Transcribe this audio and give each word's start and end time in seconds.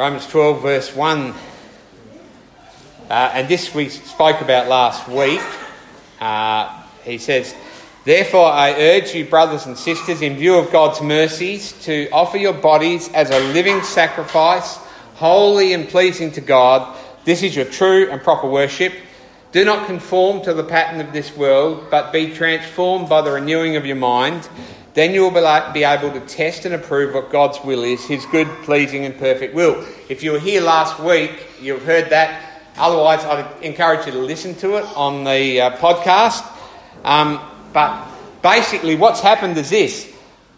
Romans 0.00 0.26
12, 0.28 0.62
verse 0.62 0.96
1. 0.96 1.34
Uh, 3.10 3.32
and 3.34 3.46
this 3.48 3.74
we 3.74 3.90
spoke 3.90 4.40
about 4.40 4.66
last 4.66 5.06
week. 5.06 5.42
Uh, 6.18 6.84
he 7.04 7.18
says, 7.18 7.54
Therefore, 8.06 8.46
I 8.46 8.72
urge 8.72 9.14
you, 9.14 9.26
brothers 9.26 9.66
and 9.66 9.76
sisters, 9.76 10.22
in 10.22 10.36
view 10.36 10.54
of 10.54 10.72
God's 10.72 11.02
mercies, 11.02 11.72
to 11.84 12.08
offer 12.12 12.38
your 12.38 12.54
bodies 12.54 13.12
as 13.12 13.28
a 13.28 13.40
living 13.52 13.82
sacrifice, 13.82 14.76
holy 15.16 15.74
and 15.74 15.86
pleasing 15.86 16.32
to 16.32 16.40
God. 16.40 16.96
This 17.26 17.42
is 17.42 17.54
your 17.54 17.66
true 17.66 18.10
and 18.10 18.22
proper 18.22 18.48
worship. 18.48 18.94
Do 19.52 19.66
not 19.66 19.86
conform 19.86 20.40
to 20.44 20.54
the 20.54 20.64
pattern 20.64 21.02
of 21.02 21.12
this 21.12 21.36
world, 21.36 21.88
but 21.90 22.10
be 22.10 22.32
transformed 22.32 23.10
by 23.10 23.20
the 23.20 23.32
renewing 23.32 23.76
of 23.76 23.84
your 23.84 23.96
mind. 23.96 24.48
Then 24.94 25.14
you 25.14 25.22
will 25.22 25.72
be 25.72 25.84
able 25.84 26.12
to 26.12 26.20
test 26.26 26.64
and 26.64 26.74
approve 26.74 27.14
what 27.14 27.30
God's 27.30 27.58
will 27.64 27.84
is, 27.84 28.04
his 28.06 28.26
good, 28.26 28.48
pleasing, 28.64 29.04
and 29.04 29.16
perfect 29.16 29.54
will. 29.54 29.86
If 30.08 30.22
you 30.22 30.32
were 30.32 30.40
here 30.40 30.60
last 30.60 30.98
week, 30.98 31.46
you've 31.60 31.84
heard 31.84 32.10
that. 32.10 32.44
Otherwise, 32.76 33.24
I'd 33.24 33.62
encourage 33.62 34.06
you 34.06 34.12
to 34.12 34.18
listen 34.18 34.54
to 34.56 34.78
it 34.78 34.84
on 34.96 35.24
the 35.24 35.60
uh, 35.60 35.76
podcast. 35.76 36.44
Um, 37.04 37.40
but 37.72 38.08
basically, 38.42 38.96
what's 38.96 39.20
happened 39.20 39.56
is 39.58 39.70
this 39.70 40.12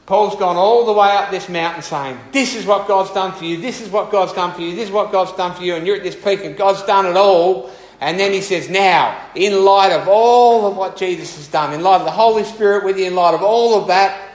Paul's 0.07 0.37
gone 0.37 0.57
all 0.57 0.85
the 0.87 0.93
way 0.93 1.11
up 1.11 1.31
this 1.31 1.49
mountain 1.49 1.83
saying, 1.83 2.19
This 2.33 2.55
is 2.55 2.67
what 2.67 2.89
God's 2.89 3.13
done 3.13 3.33
for 3.33 3.45
you, 3.45 3.59
this 3.59 3.81
is 3.81 3.89
what 3.91 4.11
God's 4.11 4.33
done 4.33 4.53
for 4.55 4.63
you, 4.63 4.75
this 4.75 4.87
is 4.87 4.91
what 4.93 5.13
God's 5.13 5.33
done 5.33 5.55
for 5.55 5.63
you, 5.63 5.75
and 5.75 5.87
you're 5.87 5.97
at 5.97 6.03
this 6.03 6.17
peak, 6.17 6.45
and 6.45 6.57
God's 6.57 6.83
done 6.83 7.07
it 7.07 7.17
all. 7.17 7.71
And 8.03 8.19
then 8.19 8.33
he 8.33 8.41
says, 8.41 8.69
Now, 8.69 9.17
in 9.37 9.65
light 9.65 9.93
of 9.93 10.09
all 10.09 10.67
of 10.67 10.77
what 10.77 10.97
Jesus 10.97 11.37
has 11.37 11.47
done, 11.47 11.73
in 11.73 11.85
light 11.85 12.01
of 12.01 12.05
the 12.05 12.11
Holy 12.11 12.43
Spirit 12.43 12.85
with 12.85 12.99
you, 12.99 13.07
in 13.07 13.15
light 13.15 13.33
of 13.33 13.43
all 13.43 13.81
of 13.81 13.87
that, 13.87 14.29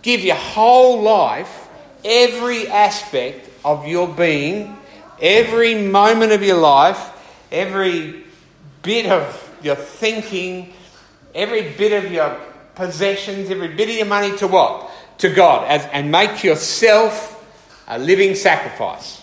give 0.00 0.22
your 0.22 0.34
whole 0.34 1.02
life, 1.02 1.68
every 2.06 2.66
aspect 2.68 3.50
of 3.66 3.86
your 3.86 4.08
being, 4.08 4.78
every 5.20 5.86
moment 5.86 6.32
of 6.32 6.42
your 6.42 6.56
life, 6.56 7.10
every 7.52 8.24
bit 8.80 9.04
of 9.04 9.58
your 9.62 9.76
thinking, 9.76 10.72
every 11.34 11.70
bit 11.70 12.02
of 12.02 12.10
your 12.10 12.40
possessions, 12.74 13.50
every 13.50 13.68
bit 13.68 13.90
of 13.90 13.94
your 13.94 14.06
money 14.06 14.34
to 14.38 14.48
what? 14.48 14.90
To 15.18 15.28
God. 15.28 15.68
As, 15.68 15.84
and 15.92 16.10
make 16.10 16.42
yourself 16.42 17.44
a 17.86 17.98
living 17.98 18.34
sacrifice. 18.34 19.21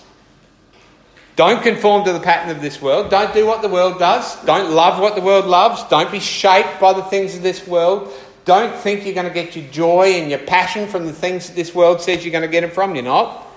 Don't 1.39 1.63
conform 1.63 2.03
to 2.03 2.11
the 2.11 2.19
pattern 2.19 2.53
of 2.53 2.61
this 2.61 2.81
world. 2.81 3.09
Don't 3.09 3.33
do 3.33 3.47
what 3.47 3.61
the 3.61 3.69
world 3.69 3.97
does. 3.97 4.35
Don't 4.43 4.71
love 4.71 5.01
what 5.01 5.15
the 5.15 5.21
world 5.21 5.45
loves. 5.45 5.81
Don't 5.85 6.11
be 6.11 6.19
shaped 6.19 6.81
by 6.81 6.91
the 6.91 7.01
things 7.03 7.33
of 7.33 7.41
this 7.41 7.65
world. 7.65 8.11
Don't 8.43 8.75
think 8.75 9.05
you're 9.05 9.13
going 9.13 9.25
to 9.25 9.33
get 9.33 9.55
your 9.55 9.63
joy 9.71 10.15
and 10.15 10.29
your 10.29 10.39
passion 10.39 10.85
from 10.89 11.05
the 11.05 11.13
things 11.13 11.47
that 11.47 11.55
this 11.55 11.73
world 11.73 12.01
says 12.01 12.25
you're 12.25 12.33
going 12.33 12.41
to 12.41 12.49
get 12.49 12.65
it 12.65 12.73
from. 12.73 12.93
You're 12.93 13.05
not. 13.05 13.47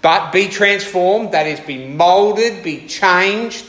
But 0.00 0.32
be 0.32 0.48
transformed, 0.48 1.32
that 1.32 1.46
is, 1.46 1.60
be 1.60 1.86
moulded, 1.86 2.64
be 2.64 2.86
changed 2.86 3.66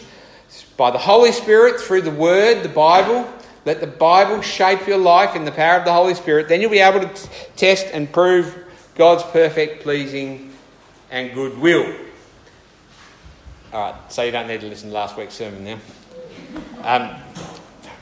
by 0.78 0.90
the 0.92 0.98
Holy 0.98 1.34
Spirit 1.34 1.82
through 1.82 2.04
the 2.04 2.12
Word, 2.12 2.64
the 2.64 2.70
Bible. 2.70 3.30
Let 3.66 3.82
the 3.82 3.88
Bible 3.88 4.42
shape 4.42 4.88
your 4.88 4.98
life 4.98 5.36
in 5.36 5.44
the 5.44 5.52
power 5.52 5.78
of 5.78 5.84
the 5.84 5.92
Holy 5.92 6.14
Spirit. 6.14 6.48
Then 6.48 6.62
you'll 6.62 6.72
be 6.72 6.80
able 6.80 7.02
to 7.02 7.30
test 7.58 7.88
and 7.92 8.10
prove 8.10 8.66
God's 8.96 9.24
perfect, 9.24 9.84
pleasing, 9.84 10.54
and 11.12 11.34
good 11.34 11.58
will. 11.58 12.07
All 13.74 13.92
right, 13.92 14.12
so 14.12 14.24
you 14.24 14.32
don't 14.32 14.48
need 14.48 14.62
to 14.62 14.68
listen 14.68 14.90
to 14.90 14.96
last 14.96 15.18
week's 15.18 15.34
sermon 15.34 15.66
now. 15.66 15.80
Um, 16.84 17.16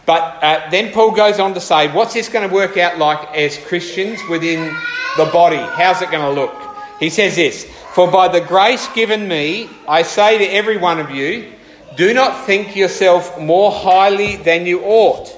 but 0.06 0.44
uh, 0.44 0.70
then 0.70 0.94
Paul 0.94 1.10
goes 1.10 1.40
on 1.40 1.56
to 1.56 1.60
say, 1.60 1.92
what's 1.92 2.14
this 2.14 2.30
going 2.30 2.48
to 2.48 2.54
work 2.54 2.78
out 2.78 3.00
like 3.00 3.36
as 3.36 3.58
Christians 3.58 4.20
within 4.30 4.76
the 5.18 5.26
body? 5.26 5.58
How's 5.58 6.04
it 6.04 6.12
going 6.12 6.24
to 6.24 6.40
look? 6.40 6.54
He 7.00 7.10
says 7.10 7.36
this 7.36 7.66
For 7.96 8.12
by 8.12 8.28
the 8.28 8.42
grace 8.42 8.88
given 8.90 9.28
me, 9.28 9.68
I 9.88 10.04
say 10.04 10.38
to 10.38 10.46
every 10.46 10.78
one 10.78 11.00
of 11.00 11.10
you, 11.10 11.52
do 11.98 12.14
not 12.14 12.46
think 12.46 12.76
yourself 12.76 13.40
more 13.40 13.72
highly 13.72 14.36
than 14.36 14.68
you 14.68 14.84
ought, 14.84 15.36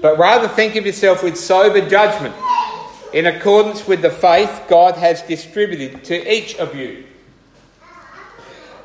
but 0.00 0.18
rather 0.18 0.48
think 0.48 0.74
of 0.74 0.84
yourself 0.84 1.22
with 1.22 1.36
sober 1.36 1.88
judgment, 1.88 2.34
in 3.12 3.26
accordance 3.26 3.86
with 3.86 4.02
the 4.02 4.10
faith 4.10 4.64
God 4.68 4.96
has 4.96 5.22
distributed 5.22 6.02
to 6.06 6.34
each 6.34 6.56
of 6.56 6.74
you. 6.74 7.04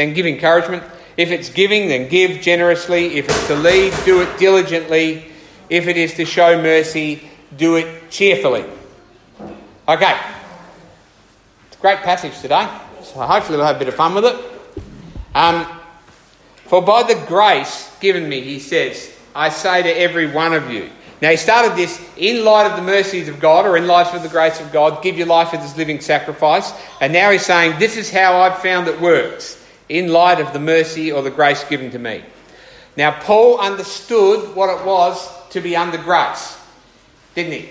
then 0.00 0.14
give 0.14 0.26
encouragement. 0.26 0.82
If 1.18 1.30
it's 1.30 1.50
giving, 1.50 1.88
then 1.88 2.08
give 2.08 2.40
generously. 2.40 3.18
If 3.18 3.28
it's 3.28 3.46
to 3.48 3.54
lead, 3.54 3.92
do 4.06 4.22
it 4.22 4.38
diligently. 4.38 5.26
If 5.68 5.86
it 5.86 5.98
is 5.98 6.14
to 6.14 6.24
show 6.24 6.60
mercy, 6.60 7.28
do 7.56 7.76
it 7.76 8.10
cheerfully. 8.10 8.64
Okay. 9.86 10.18
It's 11.66 11.76
a 11.76 11.80
great 11.80 11.98
passage 11.98 12.38
today. 12.40 12.66
So 13.02 13.20
hopefully 13.20 13.58
we'll 13.58 13.66
have 13.66 13.76
a 13.76 13.78
bit 13.78 13.88
of 13.88 13.94
fun 13.94 14.14
with 14.14 14.24
it. 14.24 14.36
Um, 15.34 15.66
For 16.64 16.80
by 16.80 17.02
the 17.02 17.22
grace 17.26 17.94
given 18.00 18.26
me, 18.26 18.40
he 18.40 18.58
says, 18.58 19.14
I 19.34 19.50
say 19.50 19.82
to 19.82 19.90
every 19.90 20.30
one 20.30 20.54
of 20.54 20.70
you. 20.70 20.88
Now, 21.20 21.28
he 21.28 21.36
started 21.36 21.76
this 21.76 22.02
in 22.16 22.46
light 22.46 22.70
of 22.70 22.76
the 22.76 22.82
mercies 22.82 23.28
of 23.28 23.38
God 23.40 23.66
or 23.66 23.76
in 23.76 23.86
light 23.86 24.14
of 24.14 24.22
the 24.22 24.30
grace 24.30 24.58
of 24.58 24.72
God, 24.72 25.02
give 25.02 25.18
your 25.18 25.26
life 25.26 25.52
as 25.52 25.74
a 25.74 25.76
living 25.76 26.00
sacrifice. 26.00 26.72
And 27.02 27.12
now 27.12 27.30
he's 27.30 27.44
saying, 27.44 27.78
This 27.78 27.98
is 27.98 28.10
how 28.10 28.40
I've 28.40 28.62
found 28.62 28.88
it 28.88 28.98
works 28.98 29.59
in 29.90 30.12
light 30.12 30.40
of 30.40 30.52
the 30.52 30.60
mercy 30.60 31.10
or 31.10 31.20
the 31.20 31.30
grace 31.30 31.64
given 31.64 31.90
to 31.90 31.98
me. 31.98 32.22
Now, 32.96 33.20
Paul 33.20 33.58
understood 33.58 34.54
what 34.54 34.70
it 34.70 34.86
was 34.86 35.28
to 35.50 35.60
be 35.60 35.76
under 35.76 35.98
grace, 35.98 36.56
didn't 37.34 37.52
he? 37.52 37.68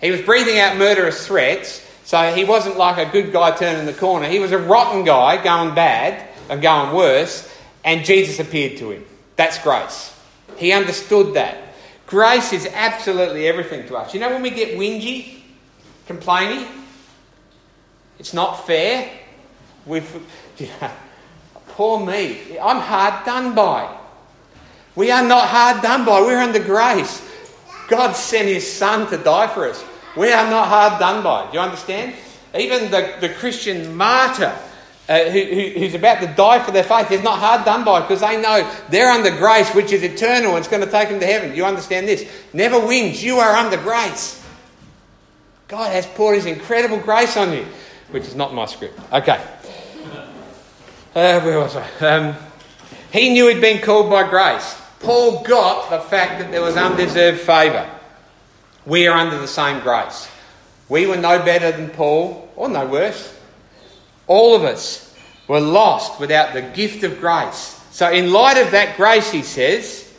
He 0.00 0.10
was 0.10 0.22
breathing 0.22 0.58
out 0.58 0.76
murderous 0.76 1.26
threats, 1.26 1.84
so 2.04 2.32
he 2.32 2.44
wasn't 2.44 2.76
like 2.76 3.04
a 3.04 3.10
good 3.10 3.32
guy 3.32 3.50
turning 3.50 3.84
the 3.84 3.92
corner. 3.92 4.28
He 4.28 4.38
was 4.38 4.52
a 4.52 4.58
rotten 4.58 5.04
guy 5.04 5.42
going 5.42 5.74
bad 5.74 6.28
and 6.48 6.62
going 6.62 6.94
worse, 6.94 7.52
and 7.84 8.04
Jesus 8.04 8.38
appeared 8.38 8.78
to 8.78 8.92
him. 8.92 9.04
That's 9.34 9.58
grace. 9.58 10.16
He 10.56 10.72
understood 10.72 11.34
that. 11.34 11.74
Grace 12.06 12.52
is 12.52 12.66
absolutely 12.66 13.48
everything 13.48 13.88
to 13.88 13.96
us. 13.96 14.14
You 14.14 14.20
know 14.20 14.30
when 14.30 14.42
we 14.42 14.50
get 14.50 14.78
whingy, 14.78 15.40
complaining? 16.06 16.66
It's 18.20 18.34
not 18.34 18.66
fair. 18.66 19.10
We've, 19.86 20.08
poor 21.68 22.04
me. 22.04 22.58
I'm 22.58 22.80
hard 22.80 23.24
done 23.24 23.54
by. 23.54 23.98
We 24.94 25.10
are 25.10 25.26
not 25.26 25.48
hard 25.48 25.82
done 25.82 26.04
by. 26.04 26.20
We're 26.20 26.38
under 26.38 26.62
grace. 26.62 27.28
God 27.88 28.12
sent 28.12 28.48
His 28.48 28.70
Son 28.70 29.08
to 29.10 29.16
die 29.18 29.46
for 29.48 29.68
us. 29.68 29.82
We 30.16 30.30
are 30.30 30.48
not 30.50 30.68
hard 30.68 31.00
done 31.00 31.22
by. 31.22 31.50
Do 31.50 31.54
you 31.54 31.60
understand? 31.60 32.14
Even 32.54 32.90
the, 32.90 33.16
the 33.20 33.30
Christian 33.30 33.96
martyr 33.96 34.54
uh, 35.08 35.24
who, 35.30 35.40
who, 35.40 35.80
who's 35.80 35.94
about 35.94 36.20
to 36.20 36.26
die 36.28 36.62
for 36.62 36.70
their 36.70 36.84
faith 36.84 37.10
is 37.10 37.22
not 37.22 37.38
hard 37.38 37.64
done 37.64 37.84
by 37.84 38.00
because 38.00 38.20
they 38.20 38.40
know 38.40 38.70
they're 38.88 39.10
under 39.10 39.30
grace, 39.36 39.74
which 39.74 39.92
is 39.92 40.02
eternal 40.02 40.50
and 40.50 40.58
it's 40.58 40.68
going 40.68 40.84
to 40.84 40.90
take 40.90 41.08
them 41.08 41.18
to 41.18 41.26
heaven. 41.26 41.50
Do 41.50 41.56
you 41.56 41.64
understand 41.64 42.06
this? 42.06 42.28
Never 42.52 42.78
wins. 42.78 43.22
You 43.22 43.38
are 43.38 43.56
under 43.56 43.78
grace. 43.78 44.42
God 45.68 45.90
has 45.90 46.06
poured 46.06 46.36
His 46.36 46.46
incredible 46.46 46.98
grace 46.98 47.36
on 47.36 47.52
you, 47.52 47.66
which 48.10 48.24
is 48.24 48.34
not 48.34 48.54
my 48.54 48.66
script. 48.66 49.00
Okay. 49.12 49.42
Uh, 51.14 51.40
where 51.42 51.58
was 51.58 51.76
I? 51.76 51.86
Um, 52.00 52.36
he 53.12 53.28
knew 53.28 53.46
he'd 53.48 53.60
been 53.60 53.82
called 53.82 54.08
by 54.08 54.26
grace. 54.26 54.80
Paul 55.00 55.42
got 55.42 55.90
the 55.90 56.00
fact 56.00 56.40
that 56.40 56.50
there 56.50 56.62
was 56.62 56.76
undeserved 56.76 57.40
favour. 57.40 57.86
We 58.86 59.06
are 59.06 59.18
under 59.18 59.38
the 59.38 59.46
same 59.46 59.80
grace. 59.80 60.30
We 60.88 61.06
were 61.06 61.18
no 61.18 61.38
better 61.44 61.70
than 61.70 61.90
Paul, 61.90 62.50
or 62.56 62.70
no 62.70 62.86
worse. 62.86 63.38
All 64.26 64.56
of 64.56 64.62
us 64.62 65.14
were 65.48 65.60
lost 65.60 66.18
without 66.18 66.54
the 66.54 66.62
gift 66.62 67.04
of 67.04 67.20
grace. 67.20 67.78
So, 67.90 68.10
in 68.10 68.32
light 68.32 68.56
of 68.56 68.70
that 68.70 68.96
grace, 68.96 69.30
he 69.30 69.42
says, 69.42 70.10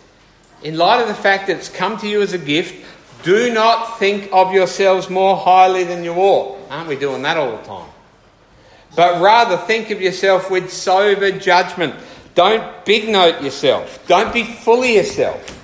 in 0.61 0.77
light 0.77 1.01
of 1.01 1.07
the 1.07 1.15
fact 1.15 1.47
that 1.47 1.57
it's 1.57 1.69
come 1.69 1.97
to 1.97 2.07
you 2.07 2.21
as 2.21 2.33
a 2.33 2.37
gift, 2.37 2.85
do 3.23 3.51
not 3.51 3.97
think 3.97 4.29
of 4.31 4.53
yourselves 4.53 5.09
more 5.09 5.37
highly 5.37 5.85
than 5.85 6.03
you 6.03 6.13
ought. 6.13 6.59
Aren't 6.69 6.87
we 6.87 6.97
doing 6.97 7.23
that 7.23 7.37
all 7.37 7.57
the 7.57 7.63
time? 7.63 7.89
But 8.95 9.21
rather 9.21 9.57
think 9.57 9.89
of 9.89 10.01
yourself 10.01 10.51
with 10.51 10.71
sober 10.71 11.31
judgment. 11.31 11.95
Don't 12.35 12.85
big 12.85 13.09
note 13.09 13.41
yourself. 13.41 14.05
Don't 14.07 14.33
be 14.33 14.43
full 14.43 14.83
of 14.83 14.89
yourself. 14.89 15.59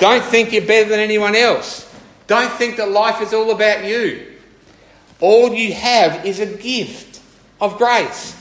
Don't 0.00 0.24
think 0.24 0.52
you're 0.52 0.66
better 0.66 0.88
than 0.88 1.00
anyone 1.00 1.34
else. 1.34 1.84
Don't 2.26 2.52
think 2.52 2.76
that 2.76 2.90
life 2.90 3.22
is 3.22 3.32
all 3.32 3.50
about 3.50 3.84
you. 3.84 4.34
All 5.20 5.52
you 5.52 5.72
have 5.72 6.26
is 6.26 6.40
a 6.40 6.46
gift 6.46 7.20
of 7.60 7.78
grace. 7.78 8.36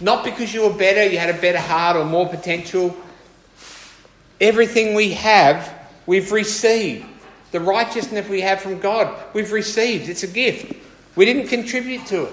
Not 0.00 0.24
because 0.24 0.54
you 0.54 0.62
were 0.62 0.76
better, 0.76 1.04
you 1.04 1.18
had 1.18 1.34
a 1.34 1.40
better 1.40 1.58
heart 1.58 1.96
or 1.96 2.04
more 2.04 2.28
potential. 2.28 2.96
Everything 4.40 4.94
we 4.94 5.12
have, 5.14 5.90
we've 6.06 6.30
received. 6.30 7.04
The 7.50 7.60
righteousness 7.60 8.28
we 8.28 8.42
have 8.42 8.60
from 8.60 8.78
God, 8.78 9.14
we've 9.34 9.52
received. 9.52 10.08
It's 10.08 10.22
a 10.22 10.28
gift. 10.28 10.72
We 11.16 11.24
didn't 11.24 11.48
contribute 11.48 12.06
to 12.06 12.26
it. 12.26 12.32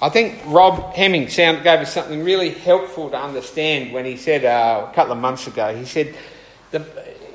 I 0.00 0.10
think 0.10 0.42
Rob 0.46 0.94
Hemming 0.94 1.28
sound, 1.30 1.62
gave 1.62 1.80
us 1.80 1.94
something 1.94 2.22
really 2.22 2.50
helpful 2.50 3.08
to 3.10 3.18
understand 3.18 3.94
when 3.94 4.04
he 4.04 4.18
said 4.18 4.44
uh, 4.44 4.88
a 4.90 4.94
couple 4.94 5.12
of 5.12 5.18
months 5.18 5.46
ago. 5.46 5.74
He 5.74 5.86
said, 5.86 6.14
the, 6.70 6.84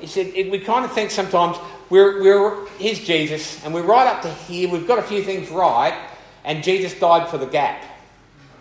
he 0.00 0.06
said 0.06 0.26
it, 0.28 0.50
we 0.50 0.60
kind 0.60 0.84
of 0.84 0.92
think 0.92 1.10
sometimes 1.10 1.56
we're, 1.90 2.22
we're 2.22 2.68
here's 2.78 3.00
Jesus 3.00 3.62
and 3.64 3.74
we're 3.74 3.82
right 3.82 4.06
up 4.06 4.22
to 4.22 4.32
here. 4.32 4.68
We've 4.68 4.86
got 4.86 5.00
a 5.00 5.02
few 5.02 5.24
things 5.24 5.50
right, 5.50 6.08
and 6.44 6.62
Jesus 6.62 6.94
died 6.98 7.28
for 7.28 7.38
the 7.38 7.46
gap. 7.46 7.82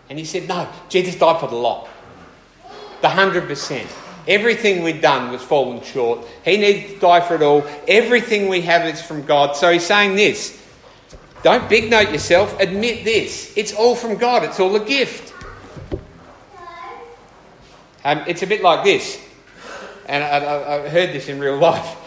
And 0.09 0.17
he 0.17 0.25
said, 0.25 0.47
no, 0.47 0.67
Jesus 0.89 1.15
died 1.15 1.39
for 1.39 1.47
the 1.47 1.55
lot, 1.55 1.87
the 3.01 3.09
hundred 3.09 3.47
percent. 3.47 3.87
Everything 4.27 4.83
we'd 4.83 5.01
done 5.01 5.31
was 5.31 5.41
fallen 5.41 5.81
short. 5.83 6.27
He 6.43 6.57
needed 6.57 6.89
to 6.89 6.99
die 6.99 7.21
for 7.21 7.35
it 7.35 7.41
all. 7.41 7.65
Everything 7.87 8.49
we 8.49 8.61
have 8.61 8.85
is 8.87 9.01
from 9.01 9.25
God. 9.25 9.55
So 9.55 9.71
he's 9.71 9.85
saying 9.85 10.15
this 10.15 10.60
don't 11.43 11.67
big 11.69 11.89
note 11.89 12.11
yourself. 12.11 12.59
Admit 12.59 13.03
this. 13.03 13.53
It's 13.57 13.73
all 13.73 13.95
from 13.95 14.17
God, 14.17 14.43
it's 14.43 14.59
all 14.59 14.75
a 14.75 14.85
gift. 14.85 15.33
Um, 18.03 18.23
it's 18.27 18.41
a 18.41 18.47
bit 18.47 18.61
like 18.61 18.83
this. 18.83 19.23
And 20.07 20.23
I, 20.23 20.85
I 20.85 20.89
heard 20.89 21.13
this 21.13 21.29
in 21.29 21.39
real 21.39 21.57
life. 21.59 21.97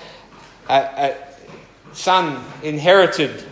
A, 0.68 0.74
a 0.74 1.16
son 1.94 2.44
inherited 2.62 3.44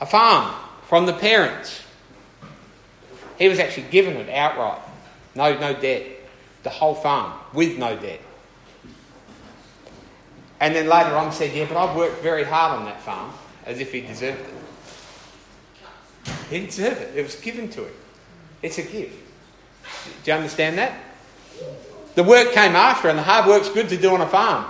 a 0.00 0.06
farm 0.06 0.54
from 0.86 1.06
the 1.06 1.12
parents. 1.12 1.82
He 3.38 3.48
was 3.48 3.58
actually 3.58 3.88
given 3.90 4.16
it 4.16 4.28
outright. 4.30 4.80
No, 5.34 5.58
no 5.58 5.74
debt. 5.74 6.06
The 6.62 6.70
whole 6.70 6.94
farm 6.94 7.32
with 7.52 7.78
no 7.78 7.96
debt. 7.96 8.20
And 10.60 10.74
then 10.74 10.88
later 10.88 11.14
on 11.16 11.32
said, 11.32 11.54
Yeah, 11.54 11.66
but 11.66 11.76
I've 11.76 11.96
worked 11.96 12.22
very 12.22 12.44
hard 12.44 12.78
on 12.78 12.86
that 12.86 13.02
farm, 13.02 13.32
as 13.66 13.80
if 13.80 13.92
he 13.92 14.00
deserved 14.00 14.40
it. 14.40 14.63
He 16.48 16.58
didn't 16.58 16.70
deserve 16.70 16.98
it. 17.00 17.16
It 17.16 17.22
was 17.22 17.36
given 17.36 17.68
to 17.70 17.84
him. 17.84 17.94
It's 18.62 18.78
a 18.78 18.82
gift. 18.82 19.16
Do 20.24 20.30
you 20.30 20.36
understand 20.36 20.78
that? 20.78 20.98
The 22.14 22.22
work 22.22 22.52
came 22.52 22.76
after, 22.76 23.08
and 23.08 23.18
the 23.18 23.22
hard 23.22 23.46
work's 23.46 23.68
good 23.68 23.88
to 23.88 23.96
do 23.96 24.14
on 24.14 24.20
a 24.20 24.26
farm. 24.26 24.64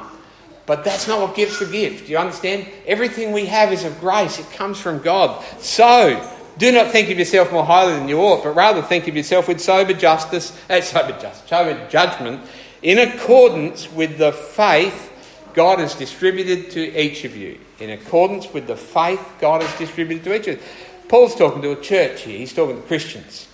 But 0.67 0.83
that's 0.83 1.07
not 1.07 1.21
what 1.21 1.37
gives 1.37 1.59
the 1.59 1.67
gift. 1.67 2.07
Do 2.07 2.13
you 2.13 2.19
understand? 2.19 2.67
Everything 2.87 3.33
we 3.33 3.47
have 3.47 3.73
is 3.73 3.85
of 3.85 4.01
grace, 4.01 4.39
it 4.39 4.51
comes 4.53 4.81
from 4.81 5.01
God. 5.01 5.45
So, 5.59 6.31
do 6.57 6.73
not 6.73 6.91
think 6.91 7.11
of 7.11 7.19
yourself 7.19 7.53
more 7.53 7.65
highly 7.65 7.95
than 7.95 8.09
you 8.09 8.21
ought, 8.21 8.45
but 8.45 8.55
rather 8.55 8.81
think 8.81 9.07
of 9.09 9.17
yourself 9.17 9.49
with 9.49 9.61
sober 9.61 9.93
justice, 9.93 10.59
uh, 10.71 10.81
sober 10.81 11.13
justice, 11.21 11.49
sober 11.49 11.89
judgment, 11.89 12.41
in 12.83 12.99
accordance 12.99 13.91
with 13.93 14.19
the 14.19 14.33
faith 14.33 15.11
God 15.53 15.79
has 15.79 15.95
distributed 15.95 16.71
to 16.73 17.01
each 17.01 17.25
of 17.25 17.37
you. 17.37 17.59
In 17.79 17.91
accordance 17.91 18.53
with 18.53 18.67
the 18.67 18.77
faith 18.77 19.21
God 19.41 19.63
has 19.63 19.79
distributed 19.79 20.25
to 20.25 20.35
each 20.35 20.49
of 20.49 20.57
you. 20.57 20.63
Paul's 21.09 21.35
talking 21.35 21.63
to 21.63 21.73
a 21.73 21.81
church 21.81 22.23
here, 22.23 22.39
he's 22.39 22.53
talking 22.53 22.81
to 22.81 22.87
Christians. 22.87 23.49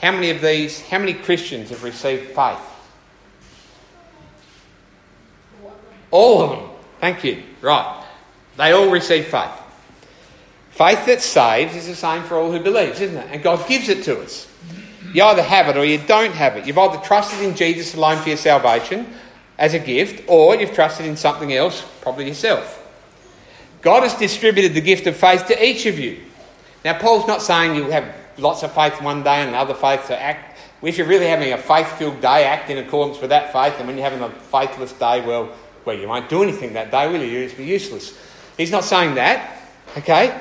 How 0.00 0.10
many 0.12 0.30
of 0.30 0.40
these, 0.40 0.80
how 0.80 0.98
many 0.98 1.14
Christians 1.14 1.70
have 1.70 1.84
received 1.84 2.34
faith? 2.34 2.58
All 6.10 6.42
of 6.42 6.50
them. 6.50 6.70
Thank 7.00 7.24
you. 7.24 7.42
Right. 7.60 8.04
They 8.56 8.72
all 8.72 8.90
receive 8.90 9.26
faith. 9.26 9.52
Faith 10.70 11.06
that 11.06 11.20
saves 11.20 11.76
is 11.76 11.86
the 11.86 11.94
same 11.94 12.22
for 12.22 12.36
all 12.36 12.50
who 12.50 12.60
believes, 12.60 13.00
isn't 13.00 13.16
it? 13.16 13.28
And 13.30 13.42
God 13.42 13.66
gives 13.68 13.88
it 13.88 14.04
to 14.04 14.20
us. 14.20 14.48
You 15.12 15.22
either 15.24 15.42
have 15.42 15.68
it 15.68 15.76
or 15.76 15.84
you 15.84 15.98
don't 15.98 16.32
have 16.32 16.56
it. 16.56 16.66
You've 16.66 16.78
either 16.78 16.98
trusted 17.04 17.42
in 17.42 17.54
Jesus 17.54 17.94
alone 17.94 18.18
for 18.22 18.30
your 18.30 18.38
salvation 18.38 19.06
as 19.58 19.74
a 19.74 19.78
gift, 19.78 20.24
or 20.28 20.56
you've 20.56 20.72
trusted 20.72 21.06
in 21.06 21.16
something 21.16 21.52
else, 21.52 21.84
probably 22.00 22.26
yourself. 22.26 22.81
God 23.82 24.04
has 24.04 24.14
distributed 24.14 24.74
the 24.74 24.80
gift 24.80 25.06
of 25.06 25.16
faith 25.16 25.46
to 25.48 25.64
each 25.64 25.86
of 25.86 25.98
you. 25.98 26.20
Now, 26.84 26.98
Paul's 26.98 27.26
not 27.26 27.42
saying 27.42 27.74
you 27.74 27.90
have 27.90 28.14
lots 28.38 28.62
of 28.62 28.72
faith 28.72 29.00
one 29.02 29.22
day 29.22 29.42
and 29.42 29.50
another 29.50 29.74
faith 29.74 30.06
to 30.06 30.20
act. 30.20 30.58
If 30.82 30.98
you're 30.98 31.06
really 31.06 31.26
having 31.26 31.52
a 31.52 31.58
faith 31.58 31.90
filled 31.98 32.20
day, 32.20 32.44
act 32.44 32.70
in 32.70 32.78
accordance 32.78 33.20
with 33.20 33.30
that 33.30 33.52
faith. 33.52 33.74
And 33.78 33.86
when 33.86 33.96
you're 33.96 34.08
having 34.08 34.22
a 34.22 34.30
faithless 34.30 34.92
day, 34.92 35.20
well, 35.24 35.52
well, 35.84 35.96
you 35.96 36.08
won't 36.08 36.28
do 36.28 36.42
anything 36.42 36.72
that 36.72 36.90
day, 36.90 37.10
will 37.10 37.22
you? 37.22 37.48
Be 37.50 37.64
useless. 37.64 38.18
He's 38.56 38.70
not 38.70 38.84
saying 38.84 39.16
that, 39.16 39.62
okay? 39.96 40.40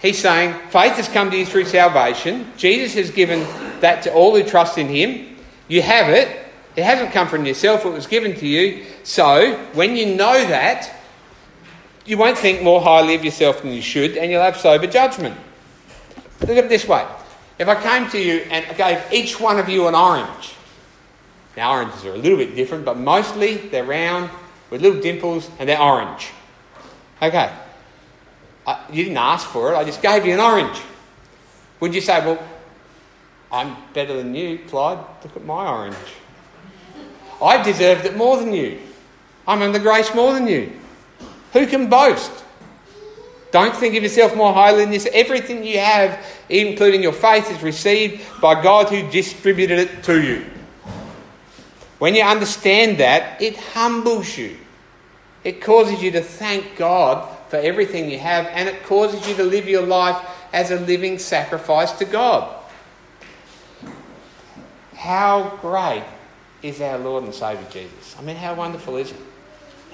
He's 0.00 0.18
saying 0.18 0.54
faith 0.70 0.94
has 0.94 1.08
come 1.08 1.30
to 1.30 1.36
you 1.36 1.46
through 1.46 1.64
salvation. 1.64 2.52
Jesus 2.56 2.94
has 2.94 3.10
given 3.10 3.40
that 3.80 4.02
to 4.02 4.12
all 4.12 4.36
who 4.36 4.42
trust 4.48 4.78
in 4.78 4.88
him. 4.88 5.36
You 5.68 5.82
have 5.82 6.12
it. 6.12 6.44
It 6.76 6.84
hasn't 6.84 7.12
come 7.12 7.26
from 7.26 7.46
yourself, 7.46 7.86
it 7.86 7.90
was 7.90 8.06
given 8.06 8.36
to 8.36 8.46
you. 8.46 8.84
So, 9.02 9.56
when 9.72 9.96
you 9.96 10.14
know 10.14 10.46
that, 10.46 10.94
you 12.06 12.16
won't 12.16 12.38
think 12.38 12.62
more 12.62 12.80
highly 12.80 13.14
of 13.14 13.24
yourself 13.24 13.62
than 13.62 13.72
you 13.72 13.82
should, 13.82 14.16
and 14.16 14.30
you'll 14.30 14.42
have 14.42 14.56
sober 14.56 14.86
judgment. 14.86 15.36
Look 16.40 16.50
at 16.50 16.64
it 16.64 16.68
this 16.68 16.86
way. 16.86 17.06
If 17.58 17.68
I 17.68 17.80
came 17.82 18.08
to 18.10 18.18
you 18.18 18.46
and 18.50 18.76
gave 18.76 19.02
each 19.12 19.40
one 19.40 19.58
of 19.58 19.68
you 19.68 19.88
an 19.88 19.94
orange, 19.94 20.54
now 21.56 21.72
oranges 21.72 22.04
are 22.04 22.12
a 22.12 22.18
little 22.18 22.36
bit 22.36 22.54
different, 22.54 22.84
but 22.84 22.98
mostly 22.98 23.56
they're 23.56 23.84
round 23.84 24.30
with 24.70 24.82
little 24.82 25.00
dimples 25.00 25.50
and 25.58 25.68
they're 25.68 25.80
orange. 25.80 26.28
Okay. 27.20 27.50
I, 28.66 28.84
you 28.90 29.04
didn't 29.04 29.16
ask 29.16 29.46
for 29.48 29.72
it, 29.72 29.76
I 29.76 29.84
just 29.84 30.02
gave 30.02 30.26
you 30.26 30.34
an 30.34 30.40
orange. 30.40 30.78
Would 31.80 31.94
you 31.94 32.00
say, 32.00 32.24
well, 32.24 32.42
I'm 33.50 33.76
better 33.94 34.16
than 34.16 34.34
you, 34.34 34.58
Clyde, 34.68 34.98
look 35.22 35.36
at 35.36 35.44
my 35.44 35.66
orange? 35.66 35.96
I 37.42 37.62
deserved 37.62 38.04
it 38.04 38.16
more 38.16 38.36
than 38.36 38.52
you. 38.52 38.80
I'm 39.46 39.62
under 39.62 39.78
grace 39.78 40.14
more 40.14 40.32
than 40.32 40.46
you. 40.46 40.72
Who 41.56 41.66
can 41.66 41.88
boast? 41.88 42.30
Don't 43.50 43.74
think 43.74 43.94
of 43.94 44.02
yourself 44.02 44.36
more 44.36 44.52
highly 44.52 44.82
than 44.82 44.90
this. 44.90 45.08
Everything 45.10 45.64
you 45.64 45.78
have, 45.78 46.22
including 46.50 47.02
your 47.02 47.14
faith, 47.14 47.50
is 47.50 47.62
received 47.62 48.22
by 48.42 48.62
God 48.62 48.90
who 48.90 49.10
distributed 49.10 49.78
it 49.78 50.02
to 50.02 50.20
you. 50.20 50.44
When 51.98 52.14
you 52.14 52.22
understand 52.22 52.98
that, 52.98 53.40
it 53.40 53.56
humbles 53.56 54.36
you. 54.36 54.58
It 55.44 55.62
causes 55.62 56.02
you 56.02 56.10
to 56.10 56.20
thank 56.20 56.76
God 56.76 57.26
for 57.48 57.56
everything 57.56 58.10
you 58.10 58.18
have, 58.18 58.44
and 58.48 58.68
it 58.68 58.82
causes 58.82 59.26
you 59.26 59.34
to 59.36 59.44
live 59.44 59.66
your 59.66 59.86
life 59.86 60.22
as 60.52 60.70
a 60.70 60.80
living 60.80 61.18
sacrifice 61.18 61.92
to 61.92 62.04
God. 62.04 62.54
How 64.94 65.56
great 65.62 66.04
is 66.62 66.82
our 66.82 66.98
Lord 66.98 67.24
and 67.24 67.34
Saviour 67.34 67.66
Jesus? 67.70 68.14
I 68.18 68.22
mean, 68.22 68.36
how 68.36 68.52
wonderful 68.52 68.98
is 68.98 69.12
it? 69.12 69.20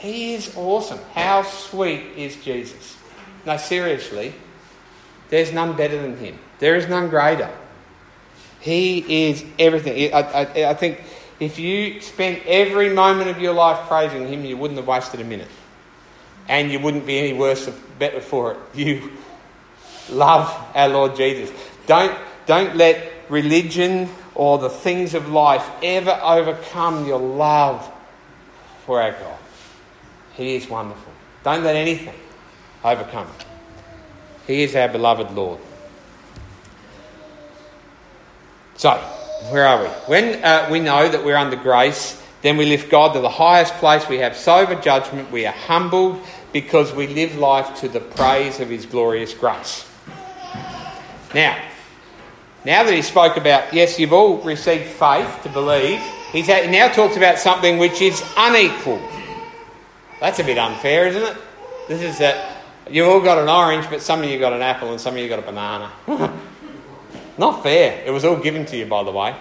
He 0.03 0.35
is 0.35 0.53
awesome. 0.57 0.99
How 1.15 1.43
sweet 1.43 2.03
is 2.17 2.35
Jesus? 2.35 2.97
No, 3.47 3.57
seriously, 3.57 4.35
there's 5.31 5.53
none 5.53 5.77
better 5.77 5.97
than 6.03 6.17
him. 6.17 6.41
There 6.59 6.75
is 6.75 6.89
none 6.89 7.09
greater. 7.09 7.49
He 8.59 9.29
is 9.29 9.45
everything. 9.61 10.13
I, 10.13 10.19
I, 10.19 10.71
I 10.71 10.75
think 10.75 11.03
if 11.39 11.61
you 11.61 12.01
spent 12.01 12.45
every 12.47 12.93
moment 12.93 13.31
of 13.31 13.41
your 13.41 13.53
life 13.53 13.87
praising 13.87 14.27
him, 14.27 14.45
you 14.45 14.57
wouldn't 14.57 14.79
have 14.79 14.89
wasted 14.89 15.21
a 15.21 15.25
minute. 15.25 15.49
And 16.49 16.73
you 16.73 16.81
wouldn't 16.81 17.07
be 17.07 17.21
any 17.21 17.33
worse 17.33 17.69
or 17.69 17.75
better 18.01 18.21
for 18.21 18.55
it. 18.55 18.59
You 18.75 19.13
love 20.11 20.53
our 20.75 20.89
Lord 20.89 21.15
Jesus. 21.15 21.57
Don't, 21.87 22.19
don't 22.47 22.75
let 22.75 23.09
religion 23.29 24.09
or 24.35 24.59
the 24.59 24.69
things 24.69 25.15
of 25.15 25.29
life 25.29 25.71
ever 25.81 26.19
overcome 26.25 27.07
your 27.07 27.21
love 27.21 27.89
for 28.85 29.01
our 29.01 29.13
God. 29.13 29.39
He 30.35 30.57
is 30.57 30.69
wonderful. 30.69 31.13
Don't 31.45 31.63
let 31.65 31.77
anything 31.77 32.15
overcome 32.85 33.29
it. 33.39 33.47
He 34.47 34.63
is 34.63 34.75
our 34.75 34.89
beloved 34.89 35.31
Lord. 35.33 35.61
So, 38.77 38.91
where 39.51 39.67
are 39.67 39.83
we? 39.83 39.89
When 40.07 40.43
uh, 40.43 40.69
we 40.71 40.81
know 40.81 41.09
that 41.09 41.25
we're 41.25 41.37
under 41.37 41.57
grace, 41.57 42.21
then 42.43 42.57
we 42.57 42.65
lift 42.65 42.91
God 42.91 43.13
to 43.13 43.21
the 43.21 43.29
highest 43.29 43.75
place. 43.75 44.09
We 44.09 44.19
have 44.19 44.37
sober 44.37 44.75
judgment. 44.81 45.31
We 45.31 45.47
are 45.47 45.53
humbled 45.53 46.21
because 46.53 46.93
we 46.93 47.07
live 47.07 47.37
life 47.37 47.81
to 47.81 47.89
the 47.89 48.01
praise 48.01 48.61
of 48.61 48.69
His 48.69 48.87
glorious 48.87 49.35
grace. 49.35 49.89
Now, 51.35 51.57
now 52.65 52.85
that 52.85 52.93
he 52.93 53.03
spoke 53.03 53.37
about, 53.37 53.73
yes, 53.73 53.99
you've 53.99 54.13
all 54.13 54.37
received 54.39 54.85
faith 54.85 55.41
to 55.43 55.49
believe, 55.49 56.01
he 56.31 56.43
now 56.43 56.89
talks 56.89 57.17
about 57.17 57.39
something 57.39 57.79
which 57.79 58.01
is 58.01 58.23
unequal. 58.37 59.01
That's 60.23 60.39
a 60.39 60.45
bit 60.45 60.57
unfair, 60.57 61.09
isn't 61.09 61.21
it? 61.21 61.37
This 61.89 62.01
is 62.01 62.19
that 62.19 62.59
you've 62.89 63.09
all 63.09 63.21
got 63.21 63.39
an 63.39 63.49
orange, 63.49 63.91
but 63.91 64.01
some 64.01 64.23
of 64.23 64.31
you 64.31 64.39
got 64.39 64.53
an 64.53 64.63
apple 64.63 64.93
and 64.93 65.01
some 65.01 65.15
of 65.15 65.21
you 65.21 65.29
got 65.29 65.41
a 65.41 65.43
banana. 65.43 65.91
Not 67.39 67.65
fair. 67.65 68.05
It 68.07 68.13
was 68.13 68.25
all 68.25 68.37
given 68.37 68.65
to 68.67 68.77
you, 68.77 68.87
by 68.87 69.03
the 69.03 69.11
way. 69.11 69.35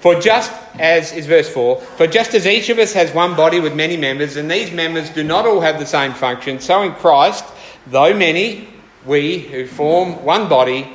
For 0.00 0.18
just 0.18 0.50
as 0.78 1.12
is 1.12 1.26
verse 1.26 1.50
4, 1.50 1.82
for 1.82 2.06
just 2.06 2.32
as 2.32 2.46
each 2.46 2.70
of 2.70 2.78
us 2.78 2.94
has 2.94 3.12
one 3.12 3.36
body 3.36 3.60
with 3.60 3.76
many 3.76 3.98
members, 3.98 4.36
and 4.36 4.50
these 4.50 4.72
members 4.72 5.10
do 5.10 5.22
not 5.22 5.44
all 5.44 5.60
have 5.60 5.78
the 5.78 5.84
same 5.84 6.14
function, 6.14 6.58
so 6.58 6.80
in 6.84 6.94
Christ, 6.94 7.44
though 7.86 8.16
many, 8.16 8.68
we 9.04 9.40
who 9.40 9.66
form 9.66 10.24
one 10.24 10.48
body, 10.48 10.88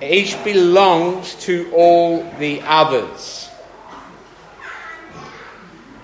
each 0.00 0.42
belongs 0.44 1.34
to 1.46 1.72
all 1.74 2.22
the 2.38 2.60
others. 2.62 3.50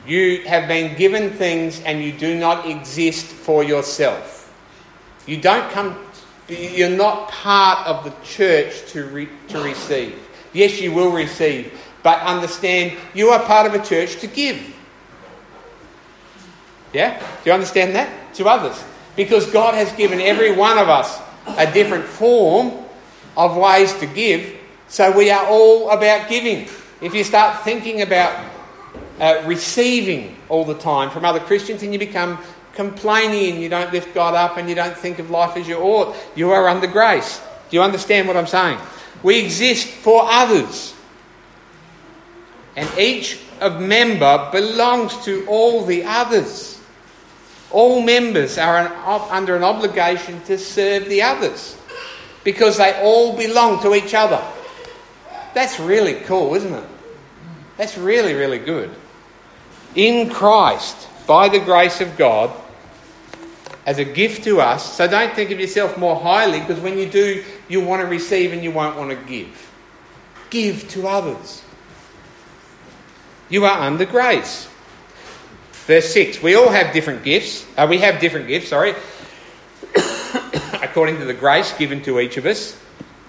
You 0.08 0.40
have 0.44 0.66
been 0.66 0.96
given 0.96 1.30
things 1.34 1.82
and 1.82 2.02
you 2.02 2.12
do 2.12 2.34
not 2.34 2.66
exist 2.66 3.26
for 3.26 3.62
yourself. 3.62 4.50
You 5.26 5.36
don't 5.36 5.70
come, 5.70 5.98
you're 6.48 6.88
not 6.88 7.28
part 7.28 7.86
of 7.86 8.04
the 8.04 8.14
church 8.24 8.90
to, 8.92 9.04
re, 9.04 9.28
to 9.48 9.60
receive. 9.60 10.18
Yes, 10.54 10.80
you 10.80 10.92
will 10.94 11.12
receive, 11.12 11.78
but 12.02 12.22
understand 12.22 12.96
you 13.12 13.28
are 13.28 13.44
part 13.44 13.66
of 13.66 13.74
a 13.74 13.84
church 13.84 14.18
to 14.20 14.26
give. 14.26 14.74
Yeah? 16.94 17.18
Do 17.18 17.50
you 17.50 17.52
understand 17.52 17.94
that? 17.94 18.34
To 18.36 18.46
others. 18.48 18.82
Because 19.14 19.44
God 19.50 19.74
has 19.74 19.92
given 19.92 20.22
every 20.22 20.56
one 20.56 20.78
of 20.78 20.88
us 20.88 21.20
a 21.58 21.70
different 21.70 22.06
form 22.06 22.72
of 23.36 23.58
ways 23.58 23.92
to 23.98 24.06
give, 24.06 24.56
so 24.88 25.14
we 25.14 25.30
are 25.30 25.46
all 25.46 25.90
about 25.90 26.30
giving. 26.30 26.66
If 27.02 27.14
you 27.14 27.24
start 27.24 27.62
thinking 27.62 28.00
about 28.00 28.48
uh, 29.20 29.42
receiving 29.46 30.36
all 30.48 30.64
the 30.64 30.74
time 30.74 31.10
from 31.10 31.24
other 31.24 31.40
Christians 31.40 31.82
and 31.82 31.92
you 31.92 31.98
become 31.98 32.38
complaining 32.74 33.54
and 33.54 33.62
you 33.62 33.68
don't 33.68 33.92
lift 33.92 34.14
God 34.14 34.34
up 34.34 34.56
and 34.56 34.68
you 34.68 34.74
don't 34.74 34.96
think 34.96 35.18
of 35.18 35.30
life 35.30 35.56
as 35.56 35.66
you 35.66 35.78
ought, 35.78 36.14
you 36.36 36.50
are 36.50 36.68
under 36.68 36.86
grace. 36.86 37.40
Do 37.68 37.76
you 37.76 37.82
understand 37.82 38.28
what 38.28 38.36
I'm 38.36 38.46
saying? 38.46 38.78
We 39.22 39.40
exist 39.40 39.88
for 39.88 40.22
others. 40.24 40.94
And 42.76 42.88
each 42.96 43.40
of 43.60 43.80
member 43.80 44.48
belongs 44.52 45.24
to 45.24 45.44
all 45.48 45.84
the 45.84 46.04
others. 46.04 46.80
All 47.72 48.00
members 48.00 48.56
are 48.56 48.78
an, 48.78 48.92
under 49.30 49.56
an 49.56 49.64
obligation 49.64 50.40
to 50.42 50.56
serve 50.56 51.08
the 51.08 51.22
others 51.22 51.76
because 52.44 52.76
they 52.76 53.02
all 53.02 53.36
belong 53.36 53.82
to 53.82 53.94
each 53.94 54.14
other. 54.14 54.40
That's 55.52 55.80
really 55.80 56.14
cool, 56.20 56.54
isn't 56.54 56.72
it? 56.72 56.84
That's 57.76 57.98
really, 57.98 58.34
really 58.34 58.58
good 58.58 58.94
in 59.98 60.30
Christ 60.30 61.08
by 61.26 61.48
the 61.48 61.58
grace 61.58 62.00
of 62.00 62.16
God 62.16 62.50
as 63.84 63.98
a 63.98 64.04
gift 64.04 64.44
to 64.44 64.60
us. 64.60 64.96
So 64.96 65.08
don't 65.08 65.34
think 65.34 65.50
of 65.50 65.58
yourself 65.58 65.98
more 65.98 66.14
highly 66.14 66.60
because 66.60 66.78
when 66.78 66.96
you 66.96 67.10
do, 67.10 67.44
you 67.68 67.80
want 67.80 68.00
to 68.02 68.06
receive 68.06 68.52
and 68.52 68.62
you 68.62 68.70
won't 68.70 68.96
want 68.96 69.10
to 69.10 69.16
give. 69.26 69.70
Give 70.50 70.88
to 70.90 71.08
others. 71.08 71.62
You 73.50 73.64
are 73.64 73.80
under 73.80 74.04
grace. 74.04 74.68
Verse 75.72 76.12
6 76.12 76.42
We 76.44 76.54
all 76.54 76.68
have 76.68 76.92
different 76.92 77.24
gifts. 77.24 77.66
Uh, 77.76 77.88
we 77.90 77.98
have 77.98 78.20
different 78.20 78.46
gifts, 78.46 78.68
sorry, 78.68 78.94
according 80.80 81.18
to 81.18 81.24
the 81.24 81.34
grace 81.34 81.72
given 81.76 82.02
to 82.02 82.20
each 82.20 82.36
of 82.36 82.46
us. 82.46 82.78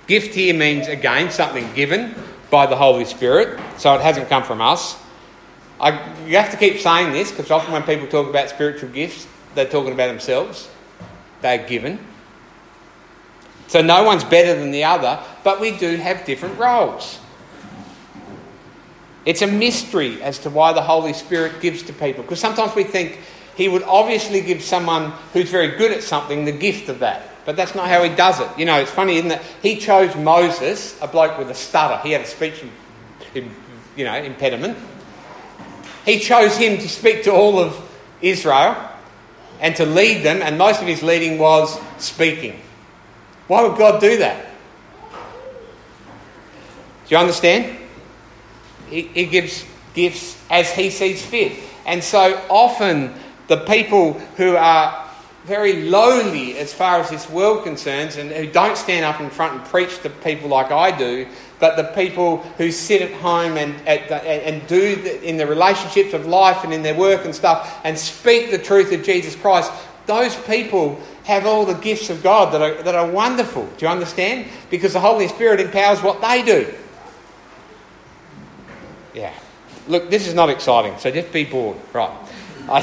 Gift 0.06 0.36
here 0.36 0.54
means, 0.54 0.88
again, 0.88 1.32
something 1.32 1.74
given 1.74 2.14
by 2.52 2.68
the 2.68 2.76
Holy 2.76 3.06
Spirit, 3.06 3.60
so 3.78 3.96
it 3.96 4.02
hasn't 4.02 4.30
come 4.30 4.44
from 4.44 4.62
us. 4.62 4.98
I, 5.80 5.92
you 6.26 6.36
have 6.38 6.52
to 6.52 6.58
keep 6.58 6.80
saying 6.80 7.14
this 7.14 7.32
because 7.32 7.52
often 7.52 7.72
when 7.72 7.84
people 7.84 8.08
talk 8.08 8.30
about 8.30 8.50
spiritual 8.50 8.90
gifts, 8.90 9.28
they're 9.56 9.66
talking 9.66 9.94
about 9.94 10.08
themselves. 10.08 10.70
They're 11.42 11.66
given. 11.66 12.00
So 13.68 13.82
no 13.82 14.04
one's 14.04 14.24
better 14.24 14.60
than 14.60 14.72
the 14.72 14.84
other, 14.84 15.24
but 15.44 15.62
we 15.62 15.78
do 15.78 15.96
have 15.96 16.26
different 16.26 16.58
roles. 16.58 17.20
It's 19.26 19.42
a 19.42 19.48
mystery 19.48 20.22
as 20.24 20.40
to 20.40 20.50
why 20.50 20.74
the 20.74 20.82
Holy 20.82 21.14
Spirit 21.14 21.62
gives 21.62 21.84
to 21.84 21.94
people 21.94 22.24
because 22.24 22.40
sometimes 22.40 22.76
we 22.76 22.84
think 22.84 23.20
He 23.56 23.68
would 23.68 23.84
obviously 23.84 24.42
give 24.42 24.64
someone 24.64 25.12
who's 25.34 25.50
very 25.50 25.78
good 25.78 25.92
at 25.92 26.04
something 26.04 26.46
the 26.46 26.52
gift 26.52 26.90
of 26.90 27.00
that. 27.00 27.30
But 27.46 27.56
that's 27.56 27.76
not 27.76 27.88
how 27.88 28.04
He 28.04 28.14
does 28.16 28.40
it. 28.40 28.50
You 28.58 28.66
know, 28.66 28.80
it's 28.80 28.92
funny, 28.92 29.18
isn't 29.18 29.32
it? 29.32 29.42
He 29.62 29.78
chose 29.78 30.16
Moses, 30.16 31.00
a 31.02 31.08
bloke 31.08 31.38
with 31.38 31.50
a 31.50 31.56
stutter. 31.56 32.02
He 32.02 32.12
had 32.12 32.22
a 32.22 32.26
speech, 32.26 32.64
you 33.96 34.06
know, 34.06 34.16
impediment. 34.16 34.78
He 36.06 36.20
chose 36.20 36.58
him 36.58 36.78
to 36.78 36.90
speak 36.90 37.24
to 37.24 37.32
all 37.32 37.60
of 37.60 37.80
Israel 38.22 38.76
and 39.60 39.76
to 39.76 39.86
lead 39.86 40.24
them, 40.24 40.42
and 40.42 40.58
most 40.58 40.82
of 40.82 40.88
his 40.88 41.04
leading 41.04 41.38
was 41.38 41.80
speaking. 41.98 42.60
Why 43.48 43.64
would 43.64 43.78
God 43.78 44.00
do 44.00 44.18
that? 44.20 44.46
Do 47.08 47.16
you 47.16 47.18
understand? 47.18 47.78
He, 48.90 49.02
he 49.02 49.26
gives 49.26 49.66
gifts 49.94 50.42
as 50.50 50.72
he 50.72 50.90
sees 50.90 51.26
fit. 51.26 51.54
And 51.86 52.04
so 52.04 52.42
often 52.50 53.14
the 53.48 53.58
people 53.58 54.14
who 54.38 54.56
are 54.56 55.09
very 55.46 55.84
lowly 55.84 56.58
as 56.58 56.74
far 56.74 57.00
as 57.00 57.10
this 57.10 57.30
world 57.30 57.64
concerns 57.64 58.18
and 58.18 58.30
who 58.32 58.48
don't 58.48 58.78
stand 58.78 59.06
up 59.06 59.22
in 59.22 59.30
front 59.30 59.54
and 59.54 59.66
preach 59.66 60.02
to 60.02 60.10
people 60.10 60.50
like 60.50 60.72
I 60.72 60.96
do, 60.96 61.28
but 61.60 61.76
the 61.76 61.86
people 61.96 62.38
who 62.58 62.72
sit 62.72 63.02
at 63.02 63.12
home 63.20 63.58
and, 63.58 63.76
and 63.88 64.66
do 64.68 64.96
the, 64.96 65.22
in 65.28 65.38
the 65.38 65.48
relationships 65.48 66.14
of 66.14 66.26
life 66.26 66.64
and 66.64 66.74
in 66.74 66.84
their 66.84 66.96
work 66.96 67.26
and 67.26 67.34
stuff 67.34 67.80
and 67.84 67.98
speak 67.98 68.52
the 68.52 68.58
truth 68.58 68.92
of 68.92 69.04
Jesus 69.04 69.36
Christ, 69.36 69.72
those 70.06 70.36
people 70.36 71.00
have 71.26 71.46
all 71.46 71.66
the 71.66 71.74
gifts 71.74 72.10
of 72.10 72.24
God 72.24 72.54
that 72.54 72.62
are, 72.62 72.82
that 72.84 72.96
are 72.96 73.10
wonderful. 73.10 73.66
Do 73.78 73.86
you 73.86 73.92
understand? 73.92 74.48
Because 74.70 74.94
the 74.94 75.00
Holy 75.00 75.28
Spirit 75.28 75.60
empowers 75.60 76.02
what 76.02 76.22
they 76.22 76.44
do. 76.44 76.74
Yeah. 79.14 79.34
Look, 79.88 80.10
this 80.10 80.28
is 80.28 80.34
not 80.34 80.50
exciting, 80.50 80.98
so 80.98 81.12
just 81.12 81.32
be 81.32 81.44
bored. 81.44 81.78
Right. 81.94 82.12
I, 82.70 82.82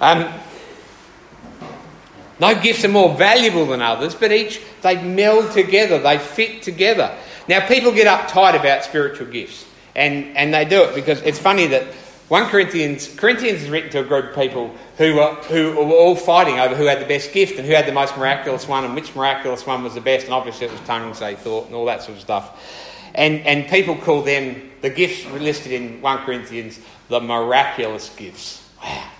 um, 0.00 0.40
no 2.40 2.60
gifts 2.60 2.84
are 2.84 2.88
more 2.88 3.14
valuable 3.14 3.66
than 3.66 3.82
others, 3.82 4.14
but 4.14 4.32
each, 4.32 4.60
they 4.82 5.02
meld 5.02 5.52
together, 5.52 5.98
they 5.98 6.18
fit 6.18 6.62
together. 6.62 7.16
Now, 7.48 7.66
people 7.66 7.92
get 7.92 8.06
uptight 8.06 8.58
about 8.58 8.84
spiritual 8.84 9.26
gifts, 9.26 9.66
and, 9.96 10.36
and 10.36 10.52
they 10.52 10.64
do 10.64 10.82
it 10.84 10.94
because 10.94 11.20
it's 11.22 11.38
funny 11.38 11.66
that 11.68 11.84
1 12.28 12.50
Corinthians, 12.50 13.08
Corinthians 13.16 13.62
is 13.62 13.70
written 13.70 13.90
to 13.90 14.00
a 14.00 14.04
group 14.04 14.26
of 14.26 14.34
people 14.34 14.74
who 14.98 15.14
were, 15.14 15.34
who 15.48 15.74
were 15.76 15.94
all 15.94 16.14
fighting 16.14 16.60
over 16.60 16.76
who 16.76 16.84
had 16.84 17.00
the 17.00 17.06
best 17.06 17.32
gift 17.32 17.58
and 17.58 17.66
who 17.66 17.72
had 17.72 17.86
the 17.86 17.92
most 17.92 18.16
miraculous 18.18 18.68
one 18.68 18.84
and 18.84 18.94
which 18.94 19.16
miraculous 19.16 19.66
one 19.66 19.82
was 19.82 19.94
the 19.94 20.00
best, 20.00 20.26
and 20.26 20.34
obviously 20.34 20.66
it 20.66 20.72
was 20.72 20.80
tongues, 20.82 21.20
they 21.20 21.34
thought, 21.34 21.66
and 21.66 21.74
all 21.74 21.86
that 21.86 22.02
sort 22.02 22.18
of 22.18 22.22
stuff. 22.22 23.10
And, 23.14 23.40
and 23.46 23.68
people 23.68 23.96
call 23.96 24.22
them, 24.22 24.70
the 24.82 24.90
gifts 24.90 25.24
listed 25.32 25.72
in 25.72 26.00
1 26.02 26.18
Corinthians, 26.18 26.78
the 27.08 27.20
miraculous 27.20 28.14
gifts. 28.14 28.68
Wow. 28.80 29.10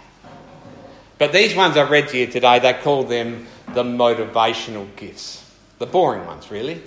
But 1.19 1.33
these 1.33 1.55
ones 1.55 1.77
I've 1.77 1.91
read 1.91 2.09
to 2.09 2.19
you 2.19 2.27
today, 2.27 2.59
they 2.61 2.73
call 2.75 3.05
them 3.05 3.47
the 3.75 3.83
motivational 3.83 4.87
gifts. 4.97 5.45
The 5.79 5.87
boring 5.87 6.25
ones, 6.27 6.51
really. 6.51 6.81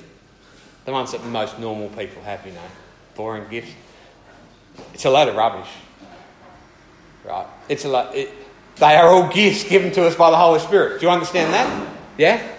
The 0.85 0.91
ones 0.91 1.11
that 1.11 1.23
most 1.25 1.59
normal 1.59 1.89
people 1.89 2.21
have, 2.23 2.45
you 2.45 2.53
know. 2.53 2.61
Boring 3.15 3.49
gifts. 3.49 3.71
It's 4.93 5.05
a 5.05 5.09
load 5.09 5.27
of 5.27 5.35
rubbish. 5.35 5.69
Right? 7.25 7.45
It's 7.69 7.85
a 7.85 7.89
lot. 7.89 8.15
It, 8.15 8.33
they 8.77 8.95
are 8.95 9.09
all 9.09 9.27
gifts 9.31 9.63
given 9.63 9.91
to 9.91 10.07
us 10.07 10.15
by 10.15 10.31
the 10.31 10.37
Holy 10.37 10.59
Spirit. 10.59 10.99
Do 10.99 11.05
you 11.05 11.11
understand 11.11 11.53
that? 11.53 11.93
Yeah? 12.17 12.55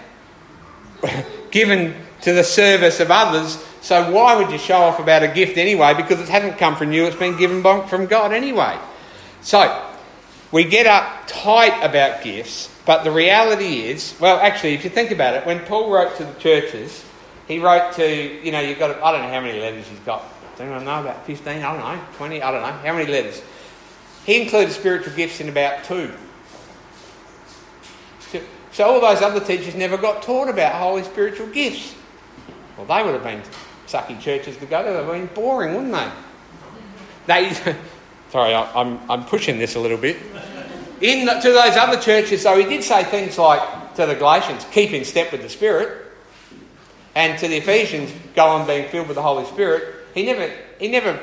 given 1.51 1.95
to 2.21 2.33
the 2.33 2.43
service 2.43 2.99
of 2.99 3.11
others. 3.11 3.63
So 3.81 4.11
why 4.11 4.35
would 4.35 4.49
you 4.49 4.57
show 4.57 4.77
off 4.77 4.99
about 4.99 5.23
a 5.23 5.27
gift 5.27 5.57
anyway? 5.57 5.93
Because 5.93 6.21
it 6.21 6.29
hasn't 6.29 6.57
come 6.57 6.75
from 6.75 6.93
you, 6.93 7.05
it's 7.05 7.17
been 7.17 7.37
given 7.37 7.61
from 7.87 8.05
God 8.05 8.31
anyway. 8.31 8.77
So, 9.41 9.92
we 10.53 10.63
get 10.63 10.85
up 10.85 11.25
tight 11.25 11.83
about 11.83 12.23
gifts, 12.23 12.69
but 12.85 13.03
the 13.03 13.11
reality 13.11 13.81
is, 13.81 14.15
well, 14.19 14.39
actually, 14.39 14.75
if 14.75 14.83
you 14.83 14.89
think 14.91 15.09
about 15.09 15.33
it, 15.33 15.45
when 15.47 15.59
Paul 15.61 15.91
wrote 15.91 16.15
to 16.17 16.25
the 16.25 16.33
churches, 16.39 17.03
he 17.47 17.57
wrote 17.57 17.93
to, 17.93 18.45
you 18.45 18.51
know, 18.51 18.59
you've 18.59 18.77
got, 18.77 18.91
I 19.01 19.11
don't 19.11 19.23
know 19.23 19.33
how 19.33 19.41
many 19.41 19.59
letters 19.59 19.87
he's 19.87 19.99
got. 19.99 20.23
Does 20.51 20.61
anyone 20.61 20.85
know 20.85 21.01
about 21.01 21.25
15? 21.25 21.47
I 21.47 21.59
don't 21.59 21.79
know. 21.79 22.03
20? 22.17 22.41
I 22.43 22.51
don't 22.51 22.61
know. 22.61 22.71
How 22.71 22.93
many 22.93 23.11
letters? 23.11 23.41
He 24.25 24.43
included 24.43 24.71
spiritual 24.71 25.13
gifts 25.15 25.41
in 25.41 25.49
about 25.49 25.83
two. 25.85 26.11
So, 28.31 28.41
so 28.71 28.83
all 28.85 29.01
those 29.01 29.23
other 29.23 29.43
teachers 29.43 29.73
never 29.73 29.97
got 29.97 30.21
taught 30.21 30.49
about 30.49 30.75
holy 30.75 31.03
spiritual 31.03 31.47
gifts. 31.47 31.95
Well, 32.77 32.85
they 32.85 33.03
would 33.03 33.15
have 33.15 33.23
been 33.23 33.41
sucky 33.87 34.21
churches 34.21 34.55
to 34.57 34.67
go 34.67 34.83
to. 34.83 34.89
They 34.89 34.95
would 34.97 35.19
have 35.19 35.27
been 35.27 35.35
boring, 35.35 35.73
wouldn't 35.73 35.93
they? 35.93 36.11
They, 37.25 37.75
sorry, 38.33 38.55
I, 38.55 38.81
I'm, 38.81 38.99
I'm 39.11 39.25
pushing 39.25 39.59
this 39.59 39.75
a 39.75 39.79
little 39.79 39.97
bit. 39.97 40.17
In 41.01 41.25
the, 41.25 41.33
to 41.33 41.51
those 41.51 41.77
other 41.77 42.01
churches, 42.01 42.41
though, 42.41 42.57
he 42.57 42.65
did 42.65 42.83
say 42.83 43.03
things 43.03 43.37
like 43.37 43.93
to 43.93 44.07
the 44.07 44.15
Galatians, 44.15 44.65
keep 44.71 44.91
in 44.91 45.05
step 45.05 45.31
with 45.31 45.43
the 45.43 45.49
Spirit. 45.49 46.01
And 47.13 47.37
to 47.37 47.47
the 47.47 47.57
Ephesians, 47.57 48.11
go 48.33 48.47
on 48.47 48.65
being 48.65 48.89
filled 48.89 49.07
with 49.07 49.17
the 49.17 49.21
Holy 49.21 49.45
Spirit. 49.45 50.07
He 50.15 50.25
never, 50.25 50.51
he 50.79 50.87
never 50.87 51.19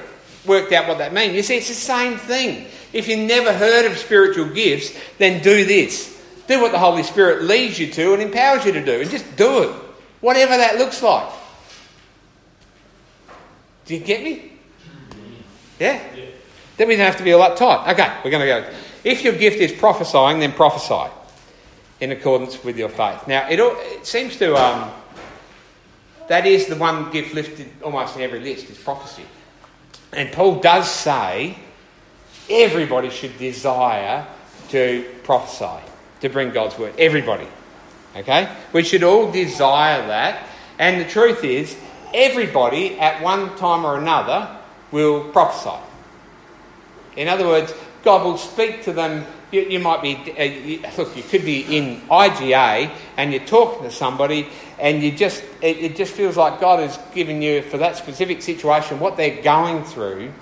worked 0.46 0.70
out 0.70 0.86
what 0.86 0.98
that 0.98 1.12
means. 1.12 1.34
You 1.34 1.42
see, 1.42 1.56
it's 1.56 1.66
the 1.66 1.74
same 1.74 2.16
thing. 2.16 2.68
If 2.92 3.08
you 3.08 3.16
never 3.16 3.52
heard 3.52 3.90
of 3.90 3.98
spiritual 3.98 4.50
gifts, 4.50 4.96
then 5.18 5.42
do 5.42 5.64
this. 5.64 6.16
Do 6.46 6.60
what 6.60 6.70
the 6.70 6.78
Holy 6.78 7.02
Spirit 7.02 7.42
leads 7.42 7.76
you 7.76 7.90
to 7.90 8.12
and 8.12 8.22
empowers 8.22 8.64
you 8.64 8.70
to 8.70 8.84
do, 8.84 9.00
and 9.00 9.10
just 9.10 9.36
do 9.36 9.64
it. 9.64 9.70
Whatever 10.20 10.56
that 10.56 10.78
looks 10.78 11.02
like. 11.02 11.28
Do 13.86 13.94
you 13.94 14.00
get 14.00 14.22
me? 14.22 14.52
Yeah? 15.80 16.00
yeah. 16.14 16.24
Then 16.80 16.88
we 16.88 16.96
don't 16.96 17.04
have 17.04 17.18
to 17.18 17.22
be 17.22 17.34
all 17.34 17.46
uptight. 17.46 17.92
Okay, 17.92 18.10
we're 18.24 18.30
going 18.30 18.40
to 18.40 18.46
go. 18.46 18.74
If 19.04 19.22
your 19.22 19.34
gift 19.34 19.58
is 19.58 19.70
prophesying, 19.70 20.38
then 20.38 20.52
prophesy. 20.52 21.10
in 22.00 22.12
accordance 22.12 22.64
with 22.64 22.78
your 22.78 22.88
faith. 22.88 23.28
Now, 23.28 23.48
it, 23.50 23.60
all, 23.60 23.76
it 23.78 24.06
seems 24.06 24.38
to, 24.38 24.56
um, 24.56 24.90
that 26.28 26.46
is 26.46 26.68
the 26.68 26.76
one 26.76 27.10
gift 27.10 27.34
lifted 27.34 27.68
almost 27.82 28.16
in 28.16 28.22
every 28.22 28.40
list, 28.40 28.70
is 28.70 28.78
prophecy. 28.78 29.24
And 30.14 30.32
Paul 30.32 30.60
does 30.60 30.90
say 30.90 31.58
everybody 32.48 33.10
should 33.10 33.36
desire 33.36 34.26
to 34.70 35.04
prophesy, 35.22 35.84
to 36.22 36.30
bring 36.30 36.50
God's 36.50 36.78
word. 36.78 36.94
Everybody. 36.98 37.46
Okay? 38.16 38.50
We 38.72 38.84
should 38.84 39.02
all 39.02 39.30
desire 39.30 40.06
that. 40.06 40.48
And 40.78 40.98
the 40.98 41.08
truth 41.10 41.44
is, 41.44 41.76
everybody 42.14 42.98
at 42.98 43.22
one 43.22 43.54
time 43.58 43.84
or 43.84 43.98
another 43.98 44.56
will 44.90 45.30
prophesy. 45.30 45.76
In 47.16 47.28
other 47.28 47.46
words, 47.46 47.72
God 48.02 48.24
will 48.24 48.38
speak 48.38 48.82
to 48.84 48.92
them. 48.92 49.26
You, 49.50 49.62
you 49.62 49.80
might 49.80 50.00
be, 50.00 50.14
uh, 50.16 50.42
you, 50.42 50.82
look, 50.96 51.16
you 51.16 51.22
could 51.22 51.44
be 51.44 51.76
in 51.76 52.00
IGA 52.02 52.90
and 53.16 53.32
you're 53.32 53.44
talking 53.44 53.82
to 53.82 53.90
somebody 53.90 54.48
and 54.78 55.02
you 55.02 55.12
just, 55.12 55.42
it, 55.60 55.78
it 55.78 55.96
just 55.96 56.12
feels 56.12 56.36
like 56.36 56.60
God 56.60 56.80
has 56.80 56.98
given 57.14 57.42
you, 57.42 57.62
for 57.62 57.78
that 57.78 57.96
specific 57.96 58.42
situation, 58.42 59.00
what 59.00 59.16
they're 59.16 59.42
going 59.42 59.84
through, 59.84 60.32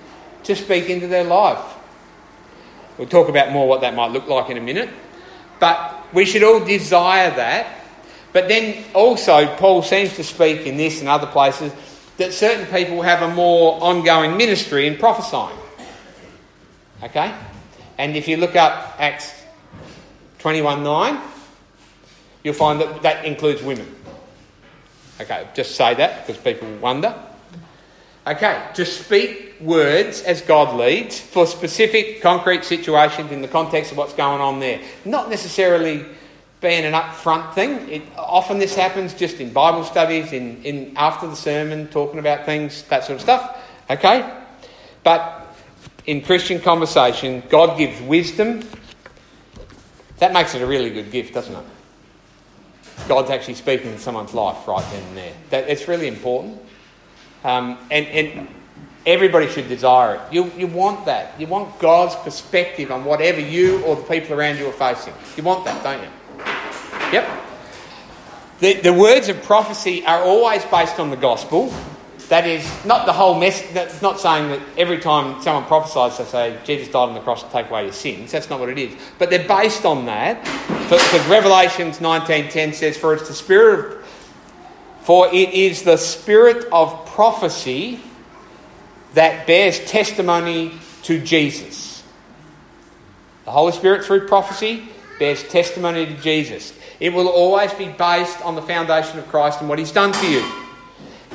to 0.43 0.55
speak 0.55 0.89
into 0.89 1.07
their 1.07 1.25
life. 1.25 1.75
We'll 2.97 3.07
talk 3.07 3.29
about 3.29 3.51
more 3.51 3.67
what 3.67 3.81
that 3.81 3.95
might 3.95 4.11
look 4.11 4.27
like 4.27 4.49
in 4.49 4.57
a 4.57 4.61
minute. 4.61 4.89
But 5.59 6.05
we 6.13 6.25
should 6.25 6.43
all 6.43 6.63
desire 6.63 7.29
that. 7.31 7.81
But 8.31 8.47
then 8.47 8.85
also, 8.93 9.55
Paul 9.57 9.81
seems 9.81 10.15
to 10.15 10.23
speak 10.23 10.65
in 10.65 10.77
this 10.77 10.99
and 10.99 11.09
other 11.09 11.27
places 11.27 11.73
that 12.17 12.33
certain 12.33 12.65
people 12.67 13.01
have 13.01 13.21
a 13.21 13.33
more 13.33 13.81
ongoing 13.81 14.37
ministry 14.37 14.87
in 14.87 14.97
prophesying. 14.97 15.58
Okay? 17.03 17.33
And 17.97 18.15
if 18.15 18.27
you 18.27 18.37
look 18.37 18.55
up 18.55 18.95
Acts 18.99 19.33
21 20.39 20.83
9, 20.83 21.21
you'll 22.43 22.53
find 22.53 22.79
that 22.81 23.01
that 23.01 23.25
includes 23.25 23.61
women. 23.61 23.95
Okay, 25.21 25.47
just 25.53 25.75
say 25.75 25.93
that 25.95 26.25
because 26.25 26.41
people 26.41 26.67
wonder. 26.77 27.13
Okay, 28.25 28.63
to 28.75 28.85
speak 28.85 29.55
words 29.59 30.21
as 30.21 30.41
God 30.41 30.77
leads 30.77 31.19
for 31.19 31.45
specific 31.45 32.21
concrete 32.21 32.63
situations 32.63 33.31
in 33.31 33.41
the 33.41 33.47
context 33.47 33.91
of 33.91 33.97
what's 33.97 34.13
going 34.13 34.39
on 34.39 34.59
there. 34.59 34.79
Not 35.03 35.29
necessarily 35.29 36.05
being 36.61 36.85
an 36.85 36.93
upfront 36.93 37.53
thing. 37.53 37.89
It, 37.89 38.01
often 38.17 38.59
this 38.59 38.75
happens 38.75 39.13
just 39.13 39.39
in 39.39 39.51
Bible 39.51 39.83
studies, 39.83 40.31
in, 40.31 40.61
in 40.63 40.93
after 40.95 41.27
the 41.27 41.35
sermon, 41.35 41.87
talking 41.87 42.19
about 42.19 42.45
things, 42.45 42.83
that 42.83 43.03
sort 43.03 43.15
of 43.15 43.21
stuff. 43.21 43.57
Okay? 43.89 44.29
But 45.03 45.38
in 46.09 46.21
Christian 46.21 46.59
conversation, 46.59 47.43
God 47.49 47.77
gives 47.77 48.01
wisdom. 48.01 48.67
That 50.17 50.33
makes 50.33 50.55
it 50.55 50.61
a 50.63 50.65
really 50.65 50.89
good 50.89 51.11
gift, 51.11 51.35
doesn't 51.35 51.53
it? 51.53 51.63
God's 53.07 53.29
actually 53.29 53.53
speaking 53.53 53.91
in 53.91 53.99
someone's 53.99 54.33
life 54.33 54.67
right 54.67 54.83
then 54.91 55.03
and 55.03 55.17
there. 55.17 55.33
That, 55.51 55.69
it's 55.69 55.87
really 55.87 56.07
important. 56.07 56.59
Um, 57.43 57.77
and, 57.91 58.07
and 58.07 58.47
everybody 59.05 59.49
should 59.49 59.69
desire 59.69 60.15
it. 60.15 60.21
You, 60.33 60.51
you 60.57 60.65
want 60.65 61.05
that. 61.05 61.39
You 61.39 61.45
want 61.45 61.77
God's 61.77 62.15
perspective 62.15 62.91
on 62.91 63.05
whatever 63.05 63.39
you 63.39 63.83
or 63.83 63.95
the 63.95 64.01
people 64.01 64.33
around 64.33 64.57
you 64.57 64.65
are 64.65 64.71
facing. 64.71 65.13
You 65.37 65.43
want 65.43 65.63
that, 65.65 65.83
don't 65.83 66.01
you? 66.01 66.09
Yep. 67.13 67.43
The, 68.61 68.73
the 68.81 68.93
words 68.93 69.29
of 69.29 69.43
prophecy 69.43 70.03
are 70.07 70.23
always 70.23 70.65
based 70.65 70.99
on 70.99 71.11
the 71.11 71.17
gospel. 71.17 71.71
That 72.29 72.45
is 72.45 72.63
not 72.85 73.07
the 73.07 73.13
whole 73.13 73.39
mess. 73.39 73.63
That's 73.73 74.03
not 74.03 74.19
saying 74.19 74.49
that 74.49 74.61
every 74.77 74.99
time 74.99 75.41
someone 75.41 75.65
prophesies, 75.65 76.19
they 76.19 76.25
say 76.25 76.57
Jesus 76.63 76.87
died 76.87 77.09
on 77.09 77.15
the 77.15 77.21
cross 77.21 77.41
to 77.41 77.49
take 77.49 77.71
away 77.71 77.85
your 77.85 77.91
sins. 77.91 78.31
That's 78.31 78.51
not 78.51 78.59
what 78.59 78.69
it 78.69 78.77
is. 78.77 78.95
But 79.17 79.31
they're 79.31 79.47
based 79.47 79.83
on 79.83 80.05
that. 80.05 80.43
Because 80.83 81.27
Revelations 81.27 81.99
19:10 81.99 82.73
says, 82.73 82.97
"For 82.97 83.15
it's 83.15 83.27
the 83.27 83.33
spirit 83.33 83.79
of, 83.79 84.07
for 85.01 85.27
it 85.33 85.49
is 85.49 85.81
the 85.81 85.97
spirit 85.97 86.67
of 86.71 87.07
prophecy 87.07 87.99
that 89.15 89.47
bears 89.47 89.79
testimony 89.79 90.73
to 91.03 91.19
Jesus." 91.19 92.03
The 93.45 93.51
Holy 93.51 93.71
Spirit 93.71 94.05
through 94.05 94.27
prophecy 94.27 94.87
bears 95.17 95.41
testimony 95.41 96.05
to 96.05 96.13
Jesus. 96.13 96.73
It 96.99 97.11
will 97.11 97.27
always 97.27 97.73
be 97.73 97.87
based 97.87 98.39
on 98.45 98.53
the 98.53 98.61
foundation 98.61 99.17
of 99.17 99.27
Christ 99.29 99.61
and 99.61 99.67
what 99.67 99.79
He's 99.79 99.91
done 99.91 100.13
for 100.13 100.27
you. 100.27 100.43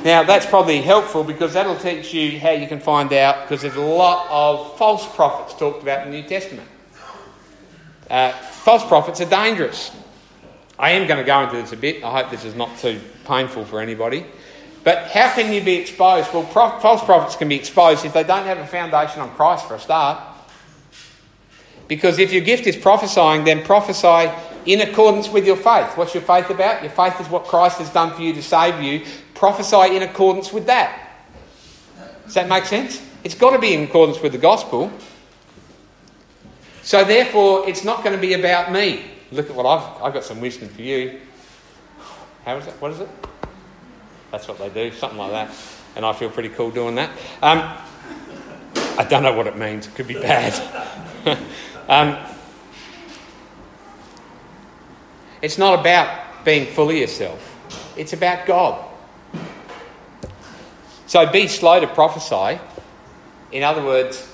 Now, 0.05 0.21
that's 0.21 0.45
probably 0.45 0.81
helpful 0.83 1.23
because 1.23 1.53
that'll 1.53 1.77
teach 1.77 2.13
you 2.13 2.39
how 2.39 2.51
you 2.51 2.67
can 2.67 2.79
find 2.79 3.11
out, 3.11 3.41
because 3.41 3.63
there's 3.63 3.75
a 3.75 3.81
lot 3.81 4.27
of 4.29 4.77
false 4.77 5.03
prophets 5.15 5.57
talked 5.57 5.81
about 5.81 6.05
in 6.05 6.13
the 6.13 6.21
New 6.21 6.27
Testament. 6.27 6.69
Uh, 8.07 8.31
false 8.31 8.85
prophets 8.85 9.19
are 9.21 9.25
dangerous. 9.27 9.89
I 10.77 10.91
am 10.91 11.07
going 11.07 11.17
to 11.17 11.25
go 11.25 11.41
into 11.41 11.55
this 11.55 11.71
a 11.71 11.77
bit. 11.77 12.03
I 12.03 12.21
hope 12.21 12.29
this 12.29 12.45
is 12.45 12.53
not 12.53 12.77
too 12.77 13.01
painful 13.25 13.65
for 13.65 13.81
anybody. 13.81 14.27
But 14.83 15.07
how 15.07 15.33
can 15.33 15.51
you 15.51 15.63
be 15.63 15.77
exposed? 15.77 16.31
Well, 16.31 16.45
false 16.45 17.03
prophets 17.03 17.35
can 17.35 17.49
be 17.49 17.55
exposed 17.55 18.05
if 18.05 18.13
they 18.13 18.23
don't 18.23 18.45
have 18.45 18.59
a 18.59 18.67
foundation 18.67 19.21
on 19.21 19.31
Christ 19.31 19.67
for 19.67 19.73
a 19.73 19.79
start. 19.79 20.21
Because 21.87 22.19
if 22.19 22.31
your 22.31 22.43
gift 22.43 22.67
is 22.67 22.77
prophesying, 22.77 23.43
then 23.43 23.63
prophesy 23.63 24.31
in 24.67 24.81
accordance 24.81 25.29
with 25.29 25.47
your 25.47 25.55
faith. 25.55 25.97
What's 25.97 26.13
your 26.13 26.21
faith 26.21 26.51
about? 26.51 26.83
Your 26.83 26.91
faith 26.91 27.19
is 27.19 27.27
what 27.27 27.45
Christ 27.45 27.79
has 27.79 27.89
done 27.89 28.13
for 28.13 28.21
you 28.21 28.33
to 28.33 28.43
save 28.43 28.83
you 28.83 29.03
prophesy 29.35 29.95
in 29.95 30.01
accordance 30.01 30.51
with 30.51 30.65
that. 30.65 31.11
Does 32.25 32.33
that 32.33 32.49
make 32.49 32.65
sense? 32.65 33.01
It's 33.23 33.35
got 33.35 33.51
to 33.51 33.59
be 33.59 33.73
in 33.73 33.83
accordance 33.83 34.21
with 34.21 34.31
the 34.31 34.37
gospel. 34.37 34.91
So 36.81 37.03
therefore, 37.03 37.67
it's 37.67 37.83
not 37.83 38.03
going 38.03 38.15
to 38.15 38.21
be 38.21 38.33
about 38.33 38.71
me. 38.71 39.05
Look 39.31 39.49
at 39.49 39.55
what 39.55 39.65
I've, 39.65 40.01
I've 40.01 40.13
got 40.13 40.23
some 40.23 40.39
wisdom 40.39 40.69
for 40.69 40.81
you. 40.81 41.19
How 42.45 42.57
is 42.57 42.67
it? 42.67 42.73
What 42.73 42.91
is 42.91 42.99
it? 42.99 43.09
That's 44.31 44.47
what 44.47 44.57
they 44.59 44.69
do, 44.69 44.95
something 44.95 45.17
like 45.17 45.31
that. 45.31 45.55
And 45.95 46.05
I 46.05 46.13
feel 46.13 46.29
pretty 46.29 46.49
cool 46.49 46.69
doing 46.71 46.95
that. 46.95 47.09
Um, 47.41 47.75
I 48.97 49.05
don't 49.09 49.23
know 49.23 49.33
what 49.33 49.47
it 49.47 49.57
means. 49.57 49.87
It 49.87 49.95
could 49.95 50.07
be 50.07 50.13
bad. 50.13 50.53
um, 51.89 52.17
it's 55.41 55.57
not 55.57 55.79
about 55.79 56.45
being 56.45 56.67
fully 56.67 57.01
yourself. 57.01 57.51
It's 57.97 58.13
about 58.13 58.45
God. 58.45 58.84
So 61.07 61.29
be 61.31 61.47
slow 61.47 61.79
to 61.79 61.87
prophesy. 61.87 62.59
In 63.51 63.63
other 63.63 63.83
words, 63.83 64.27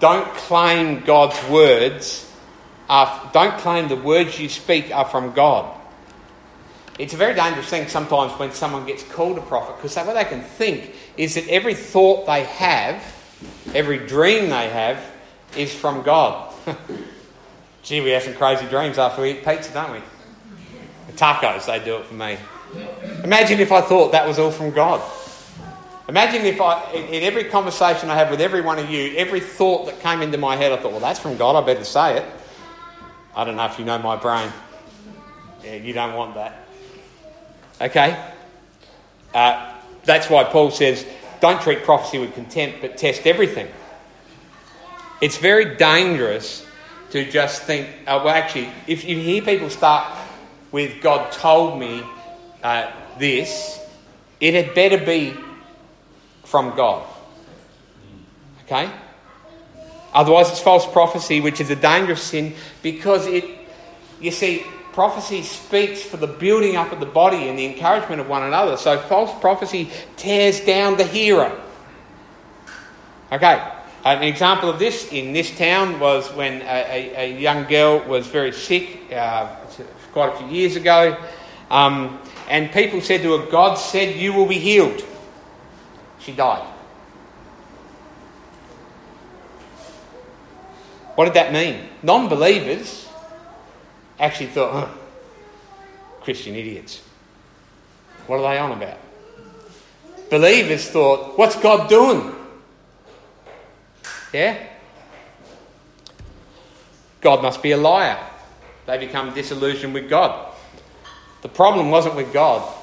don't 0.00 0.26
claim 0.34 1.00
God's 1.00 1.42
words, 1.48 2.30
are, 2.88 3.30
don't 3.32 3.56
claim 3.58 3.88
the 3.88 3.96
words 3.96 4.38
you 4.38 4.48
speak 4.48 4.94
are 4.94 5.04
from 5.04 5.32
God. 5.32 5.80
It's 6.98 7.14
a 7.14 7.16
very 7.16 7.34
dangerous 7.34 7.66
thing 7.66 7.88
sometimes 7.88 8.32
when 8.38 8.52
someone 8.52 8.86
gets 8.86 9.02
called 9.02 9.38
a 9.38 9.40
prophet 9.40 9.76
because 9.76 9.96
what 9.96 10.14
they 10.14 10.24
can 10.24 10.42
think 10.42 10.94
is 11.16 11.34
that 11.34 11.48
every 11.48 11.74
thought 11.74 12.26
they 12.26 12.44
have, 12.44 13.02
every 13.74 13.98
dream 13.98 14.50
they 14.50 14.68
have, 14.68 15.02
is 15.56 15.74
from 15.74 16.02
God. 16.02 16.52
Gee, 17.82 18.00
we 18.00 18.10
have 18.10 18.22
some 18.22 18.34
crazy 18.34 18.66
dreams 18.66 18.98
after 18.98 19.22
we 19.22 19.32
eat 19.32 19.44
pizza, 19.44 19.72
don't 19.72 19.92
we? 19.92 19.98
The 21.08 21.12
tacos, 21.14 21.66
they 21.66 21.84
do 21.84 21.96
it 21.96 22.06
for 22.06 22.14
me. 22.14 22.38
Imagine 23.24 23.60
if 23.60 23.72
I 23.72 23.80
thought 23.80 24.12
that 24.12 24.26
was 24.26 24.38
all 24.38 24.50
from 24.50 24.70
God. 24.70 25.00
Imagine 26.06 26.42
if 26.42 26.60
I, 26.60 26.92
in 26.92 27.22
every 27.22 27.44
conversation 27.44 28.10
I 28.10 28.16
have 28.16 28.30
with 28.30 28.40
every 28.40 28.60
one 28.60 28.78
of 28.78 28.90
you, 28.90 29.14
every 29.16 29.40
thought 29.40 29.86
that 29.86 30.00
came 30.00 30.20
into 30.20 30.36
my 30.36 30.54
head, 30.54 30.70
I 30.70 30.76
thought, 30.76 30.92
well, 30.92 31.00
that's 31.00 31.18
from 31.18 31.38
God, 31.38 31.56
I 31.56 31.64
better 31.64 31.84
say 31.84 32.18
it. 32.18 32.26
I 33.34 33.44
don't 33.44 33.56
know 33.56 33.64
if 33.64 33.78
you 33.78 33.86
know 33.86 33.98
my 33.98 34.16
brain. 34.16 34.52
Yeah, 35.64 35.76
you 35.76 35.94
don't 35.94 36.14
want 36.14 36.34
that. 36.34 36.66
Okay? 37.80 38.22
Uh, 39.32 39.74
that's 40.04 40.28
why 40.28 40.44
Paul 40.44 40.70
says, 40.70 41.06
don't 41.40 41.60
treat 41.60 41.84
prophecy 41.84 42.18
with 42.18 42.34
contempt, 42.34 42.82
but 42.82 42.98
test 42.98 43.26
everything. 43.26 43.68
It's 45.22 45.38
very 45.38 45.76
dangerous 45.76 46.66
to 47.10 47.28
just 47.30 47.62
think, 47.62 47.88
uh, 48.06 48.20
well, 48.22 48.34
actually, 48.34 48.68
if 48.86 49.04
you 49.04 49.18
hear 49.18 49.40
people 49.40 49.70
start 49.70 50.06
with, 50.70 51.00
God 51.00 51.32
told 51.32 51.80
me 51.80 52.04
uh, 52.62 52.90
this, 53.18 53.80
it 54.40 54.52
had 54.52 54.74
better 54.74 55.04
be 55.04 55.34
from 56.54 56.76
God. 56.76 57.04
Okay? 58.64 58.88
Otherwise, 60.12 60.50
it's 60.50 60.60
false 60.60 60.86
prophecy, 60.86 61.40
which 61.40 61.60
is 61.60 61.68
a 61.68 61.74
dangerous 61.74 62.22
sin 62.22 62.54
because 62.80 63.26
it, 63.26 63.44
you 64.20 64.30
see, 64.30 64.62
prophecy 64.92 65.42
speaks 65.42 66.00
for 66.00 66.16
the 66.16 66.28
building 66.28 66.76
up 66.76 66.92
of 66.92 67.00
the 67.00 67.06
body 67.06 67.48
and 67.48 67.58
the 67.58 67.66
encouragement 67.66 68.20
of 68.20 68.28
one 68.28 68.44
another. 68.44 68.76
So, 68.76 68.96
false 69.00 69.36
prophecy 69.40 69.90
tears 70.16 70.60
down 70.60 70.96
the 70.96 71.02
hearer. 71.02 71.60
Okay, 73.32 73.60
an 74.04 74.22
example 74.22 74.70
of 74.70 74.78
this 74.78 75.12
in 75.12 75.32
this 75.32 75.58
town 75.58 75.98
was 75.98 76.32
when 76.34 76.62
a, 76.62 76.66
a, 76.66 77.14
a 77.16 77.40
young 77.40 77.64
girl 77.64 77.98
was 78.06 78.28
very 78.28 78.52
sick 78.52 79.12
uh, 79.12 79.48
quite 80.12 80.32
a 80.34 80.36
few 80.36 80.46
years 80.46 80.76
ago, 80.76 81.20
um, 81.72 82.20
and 82.48 82.70
people 82.70 83.00
said 83.00 83.22
to 83.22 83.38
her, 83.38 83.50
God 83.50 83.74
said, 83.74 84.14
You 84.14 84.32
will 84.32 84.46
be 84.46 84.60
healed 84.60 85.04
she 86.24 86.32
died. 86.32 86.66
What 91.14 91.26
did 91.26 91.34
that 91.34 91.52
mean? 91.52 91.88
Non 92.02 92.28
believers 92.28 93.08
actually 94.18 94.46
thought, 94.46 94.72
huh, 94.72 94.88
Christian 96.22 96.54
idiots. 96.54 97.02
What 98.26 98.40
are 98.40 98.54
they 98.54 98.58
on 98.58 98.72
about? 98.72 98.98
Believers 100.30 100.88
thought, 100.88 101.38
what's 101.38 101.56
God 101.56 101.88
doing? 101.88 102.34
Yeah? 104.32 104.66
God 107.20 107.42
must 107.42 107.62
be 107.62 107.72
a 107.72 107.76
liar. 107.76 108.18
They 108.86 108.98
become 108.98 109.32
disillusioned 109.34 109.94
with 109.94 110.08
God. 110.08 110.52
The 111.42 111.48
problem 111.48 111.90
wasn't 111.90 112.16
with 112.16 112.32
God. 112.32 112.74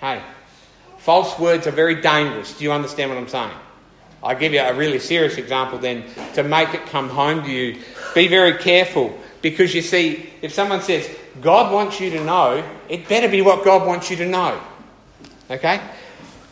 Hey, 0.00 0.22
false 1.04 1.38
words 1.38 1.66
are 1.66 1.70
very 1.70 2.00
dangerous. 2.00 2.56
Do 2.56 2.64
you 2.64 2.72
understand 2.72 3.10
what 3.10 3.18
I'm 3.18 3.28
saying? 3.28 3.50
I'll 4.22 4.38
give 4.38 4.54
you 4.54 4.60
a 4.60 4.72
really 4.72 4.98
serious 4.98 5.36
example 5.36 5.78
then 5.78 6.04
to 6.32 6.42
make 6.42 6.72
it 6.72 6.86
come 6.86 7.10
home 7.10 7.44
to 7.44 7.50
you. 7.50 7.82
Be 8.14 8.26
very 8.26 8.56
careful 8.56 9.16
because 9.42 9.74
you 9.74 9.82
see, 9.82 10.30
if 10.40 10.54
someone 10.54 10.80
says, 10.80 11.06
God 11.42 11.70
wants 11.70 12.00
you 12.00 12.08
to 12.08 12.24
know, 12.24 12.66
it 12.88 13.06
better 13.06 13.28
be 13.28 13.42
what 13.42 13.66
God 13.66 13.86
wants 13.86 14.08
you 14.10 14.16
to 14.16 14.26
know. 14.26 14.58
Okay? 15.50 15.78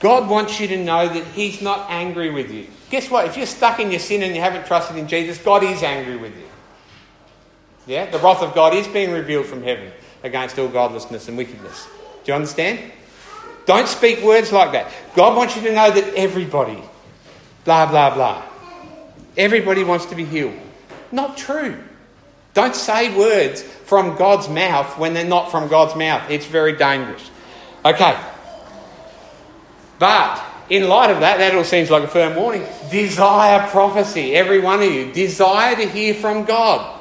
God 0.00 0.28
wants 0.28 0.60
you 0.60 0.68
to 0.68 0.76
know 0.76 1.08
that 1.08 1.24
He's 1.28 1.62
not 1.62 1.90
angry 1.90 2.30
with 2.30 2.50
you. 2.50 2.66
Guess 2.90 3.10
what? 3.10 3.24
If 3.24 3.38
you're 3.38 3.46
stuck 3.46 3.80
in 3.80 3.90
your 3.90 4.00
sin 4.00 4.22
and 4.22 4.34
you 4.34 4.42
haven't 4.42 4.66
trusted 4.66 4.98
in 4.98 5.08
Jesus, 5.08 5.38
God 5.38 5.64
is 5.64 5.82
angry 5.82 6.18
with 6.18 6.36
you. 6.36 6.48
Yeah? 7.86 8.10
The 8.10 8.18
wrath 8.18 8.42
of 8.42 8.54
God 8.54 8.74
is 8.74 8.86
being 8.86 9.12
revealed 9.12 9.46
from 9.46 9.62
heaven 9.62 9.90
against 10.22 10.58
all 10.58 10.68
godlessness 10.68 11.28
and 11.28 11.38
wickedness. 11.38 11.88
Do 12.24 12.32
you 12.32 12.34
understand? 12.34 12.92
Don't 13.66 13.88
speak 13.88 14.22
words 14.22 14.52
like 14.52 14.72
that. 14.72 14.92
God 15.14 15.36
wants 15.36 15.56
you 15.56 15.62
to 15.62 15.72
know 15.72 15.90
that 15.90 16.14
everybody, 16.14 16.82
blah, 17.64 17.86
blah, 17.86 18.14
blah. 18.14 18.42
Everybody 19.36 19.84
wants 19.84 20.06
to 20.06 20.14
be 20.14 20.24
healed. 20.24 20.58
Not 21.10 21.36
true. 21.36 21.78
Don't 22.54 22.74
say 22.74 23.16
words 23.16 23.62
from 23.62 24.16
God's 24.16 24.48
mouth 24.48 24.98
when 24.98 25.14
they're 25.14 25.24
not 25.24 25.50
from 25.50 25.68
God's 25.68 25.96
mouth. 25.96 26.30
It's 26.30 26.46
very 26.46 26.74
dangerous. 26.74 27.30
Okay. 27.84 28.18
But 29.98 30.42
in 30.68 30.88
light 30.88 31.10
of 31.10 31.20
that, 31.20 31.38
that 31.38 31.54
all 31.54 31.64
seems 31.64 31.90
like 31.90 32.02
a 32.02 32.08
firm 32.08 32.34
warning. 32.34 32.66
Desire 32.90 33.68
prophecy, 33.68 34.34
every 34.34 34.60
one 34.60 34.82
of 34.82 34.90
you. 34.90 35.12
Desire 35.12 35.76
to 35.76 35.88
hear 35.88 36.14
from 36.14 36.44
God. 36.44 37.00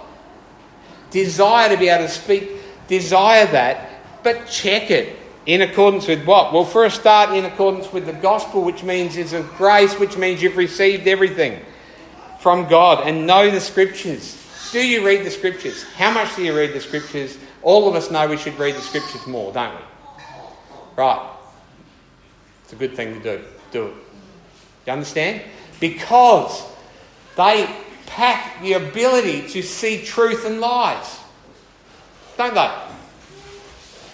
Desire 1.10 1.69
to 1.69 1.78
be 1.78 1.89
able 1.89 2.06
to 2.06 2.12
speak. 2.12 2.50
Desire 2.88 3.45
that, 3.47 3.89
but 4.24 4.47
check 4.47 4.91
it. 4.91 5.17
In 5.45 5.62
accordance 5.62 6.08
with 6.08 6.23
what? 6.25 6.54
Well, 6.54 6.84
a 6.84 6.89
start, 6.89 7.36
in 7.36 7.45
accordance 7.45 7.91
with 7.91 8.06
the 8.06 8.13
gospel, 8.13 8.63
which 8.63 8.84
means 8.84 9.17
it's 9.17 9.34
of 9.34 9.49
grace, 9.56 9.97
which 9.99 10.15
means 10.15 10.41
you've 10.41 10.58
received 10.58 11.08
everything 11.08 11.60
from 12.39 12.67
God 12.67 13.08
and 13.08 13.25
know 13.25 13.49
the 13.49 13.60
scriptures. 13.60 14.38
Do 14.71 14.86
you 14.86 15.06
read 15.06 15.25
the 15.25 15.32
scriptures? 15.32 15.84
How 15.84 16.12
much 16.12 16.36
do 16.36 16.43
you 16.43 16.56
read 16.56 16.73
the 16.73 16.80
scriptures? 16.80 17.38
All 17.63 17.89
of 17.89 17.95
us 17.95 18.12
know 18.12 18.27
we 18.27 18.38
should 18.38 18.58
read 18.58 18.75
the 18.75 18.82
scriptures 18.82 19.25
more, 19.27 19.51
don't 19.51 19.75
we? 19.75 19.82
Right. 20.95 21.30
It's 22.63 22.73
a 22.73 22.75
good 22.75 22.95
thing 22.95 23.21
to 23.21 23.38
do. 23.38 23.43
Do 23.71 23.88
it. 23.88 23.93
You 24.86 24.93
understand? 24.93 25.41
Because 25.80 26.63
they 27.36 27.69
pack 28.06 28.62
the 28.62 28.73
ability 28.73 29.47
to 29.49 29.62
see 29.62 30.04
truth 30.04 30.45
and 30.45 30.60
lies. 30.60 31.19
Don't 32.38 32.54
they? 32.54 32.71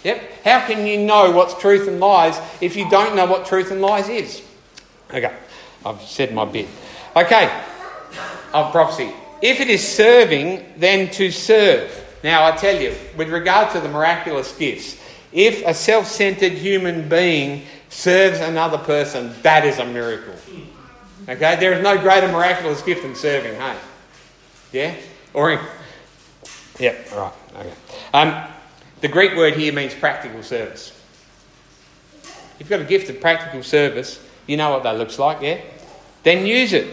Yep. 0.08 0.44
How 0.46 0.66
can 0.66 0.88
you 0.88 1.00
know 1.00 1.32
what's 1.32 1.54
truth 1.60 1.90
and 1.90 2.00
lies 2.00 2.40
if 2.62 2.78
you 2.78 2.90
don't 2.90 3.14
know 3.14 3.26
what 3.26 3.46
truth 3.46 3.72
and 3.72 3.82
lies 3.82 4.08
is? 4.08 4.42
Okay. 5.14 5.36
I've 5.86 6.02
said 6.02 6.34
my 6.34 6.46
bit. 6.46 6.70
Okay. 7.14 7.64
Of 8.54 8.72
prophecy. 8.72 9.12
If 9.42 9.60
it 9.60 9.68
is 9.70 9.86
serving, 9.86 10.64
then 10.78 11.12
to 11.12 11.30
serve. 11.30 11.92
Now, 12.24 12.46
I 12.46 12.56
tell 12.56 12.82
you, 12.82 12.96
with 13.18 13.28
regard 13.28 13.74
to 13.74 13.82
the 13.82 13.90
miraculous 13.90 14.56
gifts, 14.56 14.98
if 15.34 15.62
a 15.66 15.74
self 15.74 16.08
centered 16.08 16.54
human 16.54 17.10
being 17.10 17.64
serves 17.90 18.40
another 18.40 18.78
person, 18.78 19.34
that 19.42 19.66
is 19.66 19.78
a 19.78 19.86
miracle. 19.86 20.36
Okay? 21.28 21.58
There 21.58 21.74
is 21.74 21.84
no 21.84 21.98
greater 21.98 22.30
miraculous 22.30 22.82
gift 22.82 23.02
than 23.02 23.14
serving, 23.14 23.60
hey? 23.60 23.78
Yeah? 24.72 24.96
Or, 25.34 25.60
yep, 26.80 27.12
right, 27.12 27.34
okay. 27.58 27.74
Um, 28.14 28.48
the 29.02 29.08
Greek 29.08 29.36
word 29.36 29.56
here 29.56 29.74
means 29.74 29.94
practical 29.94 30.44
service. 30.44 30.94
If 32.24 32.62
you've 32.62 32.70
got 32.70 32.82
a 32.82 32.86
gift 32.86 33.10
of 33.10 33.22
practical 33.22 33.62
service, 33.62 34.24
you 34.48 34.58
know 34.58 34.72
what 34.72 34.84
that 34.84 34.98
looks 34.98 35.20
like, 35.20 35.42
yeah? 35.42 35.62
Then 36.24 36.46
use 36.46 36.74
it 36.74 36.88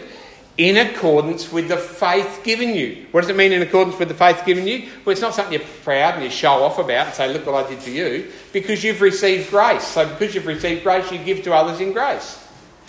in 0.57 0.77
accordance 0.77 1.51
with 1.51 1.67
the 1.67 1.77
faith 1.77 2.41
given 2.43 2.73
you. 2.73 3.07
What 3.11 3.21
does 3.21 3.29
it 3.29 3.35
mean 3.35 3.51
in 3.51 3.61
accordance 3.61 3.97
with 3.99 4.07
the 4.07 4.13
faith 4.13 4.43
given 4.45 4.67
you? 4.67 4.89
Well, 5.03 5.11
it's 5.11 5.21
not 5.21 5.33
something 5.33 5.53
you're 5.53 5.67
proud 5.83 6.15
and 6.15 6.23
you 6.23 6.29
show 6.29 6.63
off 6.63 6.77
about 6.77 7.07
and 7.07 7.15
say, 7.15 7.33
look 7.33 7.45
what 7.45 7.65
I 7.65 7.69
did 7.69 7.79
for 7.79 7.89
you, 7.89 8.31
because 8.53 8.83
you've 8.83 9.01
received 9.01 9.49
grace. 9.49 9.83
So, 9.83 10.07
because 10.07 10.35
you've 10.35 10.45
received 10.45 10.83
grace, 10.83 11.11
you 11.11 11.17
give 11.17 11.43
to 11.43 11.53
others 11.53 11.81
in 11.81 11.91
grace. 11.91 12.41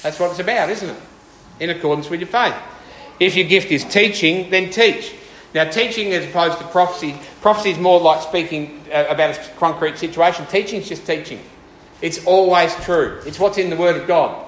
That's 0.02 0.20
what 0.20 0.30
it's 0.30 0.40
about, 0.40 0.68
isn't 0.70 0.90
it? 0.90 1.00
In 1.58 1.70
accordance 1.70 2.10
with 2.10 2.20
your 2.20 2.28
faith. 2.28 2.54
If 3.18 3.34
your 3.34 3.48
gift 3.48 3.70
is 3.72 3.84
teaching, 3.84 4.50
then 4.50 4.70
teach. 4.70 5.14
Now, 5.56 5.64
teaching 5.70 6.12
as 6.12 6.26
opposed 6.26 6.58
to 6.58 6.64
prophecy, 6.64 7.18
prophecy 7.40 7.70
is 7.70 7.78
more 7.78 7.98
like 7.98 8.20
speaking 8.20 8.84
uh, 8.92 9.06
about 9.08 9.38
a 9.38 9.50
concrete 9.56 9.96
situation. 9.96 10.44
Teaching 10.48 10.82
is 10.82 10.88
just 10.90 11.06
teaching. 11.06 11.40
It's 12.02 12.26
always 12.26 12.74
true. 12.84 13.22
It's 13.24 13.38
what's 13.38 13.56
in 13.56 13.70
the 13.70 13.76
Word 13.76 13.96
of 13.96 14.06
God. 14.06 14.46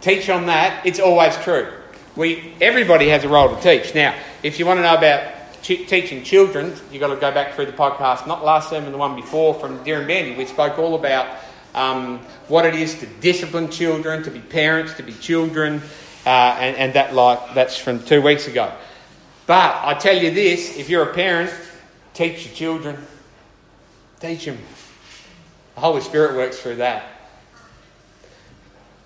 Teach 0.00 0.28
on 0.28 0.46
that, 0.46 0.84
it's 0.84 0.98
always 0.98 1.36
true. 1.44 1.72
We, 2.16 2.54
everybody 2.60 3.08
has 3.10 3.22
a 3.22 3.28
role 3.28 3.54
to 3.54 3.62
teach. 3.62 3.94
Now, 3.94 4.18
if 4.42 4.58
you 4.58 4.66
want 4.66 4.78
to 4.78 4.82
know 4.82 4.96
about 4.96 5.32
ch- 5.62 5.86
teaching 5.86 6.24
children, 6.24 6.74
you've 6.90 6.98
got 6.98 7.14
to 7.14 7.20
go 7.20 7.30
back 7.30 7.54
through 7.54 7.66
the 7.66 7.72
podcast, 7.72 8.26
not 8.26 8.44
last 8.44 8.68
sermon, 8.68 8.90
the 8.90 8.98
one 8.98 9.14
before 9.14 9.54
from 9.54 9.84
Darren 9.84 10.08
Bandy. 10.08 10.34
We 10.34 10.44
spoke 10.44 10.76
all 10.76 10.96
about 10.96 11.38
um, 11.76 12.18
what 12.48 12.66
it 12.66 12.74
is 12.74 12.98
to 12.98 13.06
discipline 13.06 13.70
children, 13.70 14.24
to 14.24 14.30
be 14.32 14.40
parents, 14.40 14.94
to 14.94 15.04
be 15.04 15.12
children, 15.12 15.82
uh, 16.26 16.56
and, 16.58 16.76
and 16.76 16.94
that 16.94 17.14
like 17.14 17.54
that's 17.54 17.78
from 17.78 18.02
two 18.02 18.20
weeks 18.20 18.48
ago. 18.48 18.72
But 19.48 19.80
I 19.82 19.94
tell 19.94 20.14
you 20.14 20.30
this: 20.30 20.76
if 20.76 20.90
you're 20.90 21.10
a 21.10 21.14
parent, 21.14 21.50
teach 22.12 22.44
your 22.46 22.54
children, 22.54 22.98
teach 24.20 24.44
them. 24.44 24.58
The 25.74 25.80
Holy 25.80 26.02
Spirit 26.02 26.36
works 26.36 26.60
through 26.60 26.76
that. 26.76 27.06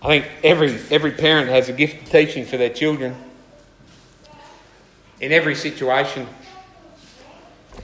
I 0.03 0.07
think 0.09 0.27
every, 0.43 0.81
every 0.91 1.13
parent 1.13 1.49
has 1.49 1.69
a 1.69 1.73
gift 1.73 2.03
of 2.03 2.11
teaching 2.11 2.45
for 2.45 2.57
their 2.57 2.71
children. 2.71 3.15
In 5.21 5.31
every 5.31 5.55
situation, 5.55 6.27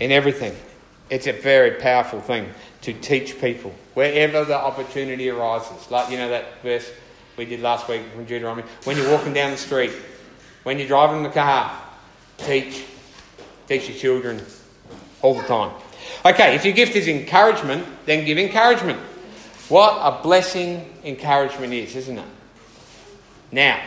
in 0.01 0.11
everything. 0.11 0.57
It's 1.11 1.29
a 1.29 1.33
very 1.33 1.81
powerful 1.81 2.21
thing 2.21 2.53
to 2.83 2.93
teach 2.93 3.41
people 3.41 3.73
wherever 3.95 4.45
the 4.45 4.57
opportunity 4.57 5.31
arises. 5.31 5.91
Like, 5.93 6.11
you 6.11 6.19
know, 6.19 6.29
that 6.31 6.61
verse 6.63 6.91
we 7.37 7.45
did 7.45 7.61
last 7.61 7.89
week 7.89 8.03
from 8.13 8.25
Deuteronomy. 8.25 8.65
When 8.83 8.97
you're 8.97 9.13
walking 9.13 9.33
down 9.33 9.53
the 9.53 9.57
street, 9.57 9.93
when 10.65 10.79
you're 10.79 10.89
driving 10.89 11.23
the 11.23 11.31
car, 11.31 11.88
teach. 12.39 12.85
Teach 13.67 13.89
your 13.89 13.99
children 13.99 14.45
all 15.23 15.35
the 15.35 15.43
time. 15.43 15.73
Okay, 16.25 16.55
if 16.55 16.65
your 16.65 16.75
gift 16.75 16.97
is 16.97 17.07
encouragement, 17.07 17.87
then 18.07 18.25
give 18.25 18.39
encouragement. 18.39 18.99
What 19.69 19.99
a 20.01 20.23
blessing 20.23 20.95
encouragement 21.05 21.75
is, 21.75 21.95
isn't 21.95 22.19
it? 22.19 22.25
Now, 23.53 23.81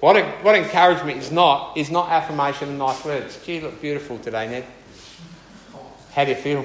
what, 0.00 0.16
a, 0.16 0.24
what 0.42 0.54
encouragement 0.54 1.18
is 1.18 1.32
not, 1.32 1.76
is 1.76 1.90
not 1.90 2.10
affirmation 2.10 2.68
and 2.68 2.78
nice 2.78 3.04
words. 3.04 3.38
Gee, 3.44 3.56
you 3.56 3.62
look 3.62 3.80
beautiful 3.80 4.18
today, 4.18 4.48
Ned. 4.48 4.64
How 6.12 6.24
do 6.24 6.30
you 6.30 6.36
feel? 6.36 6.64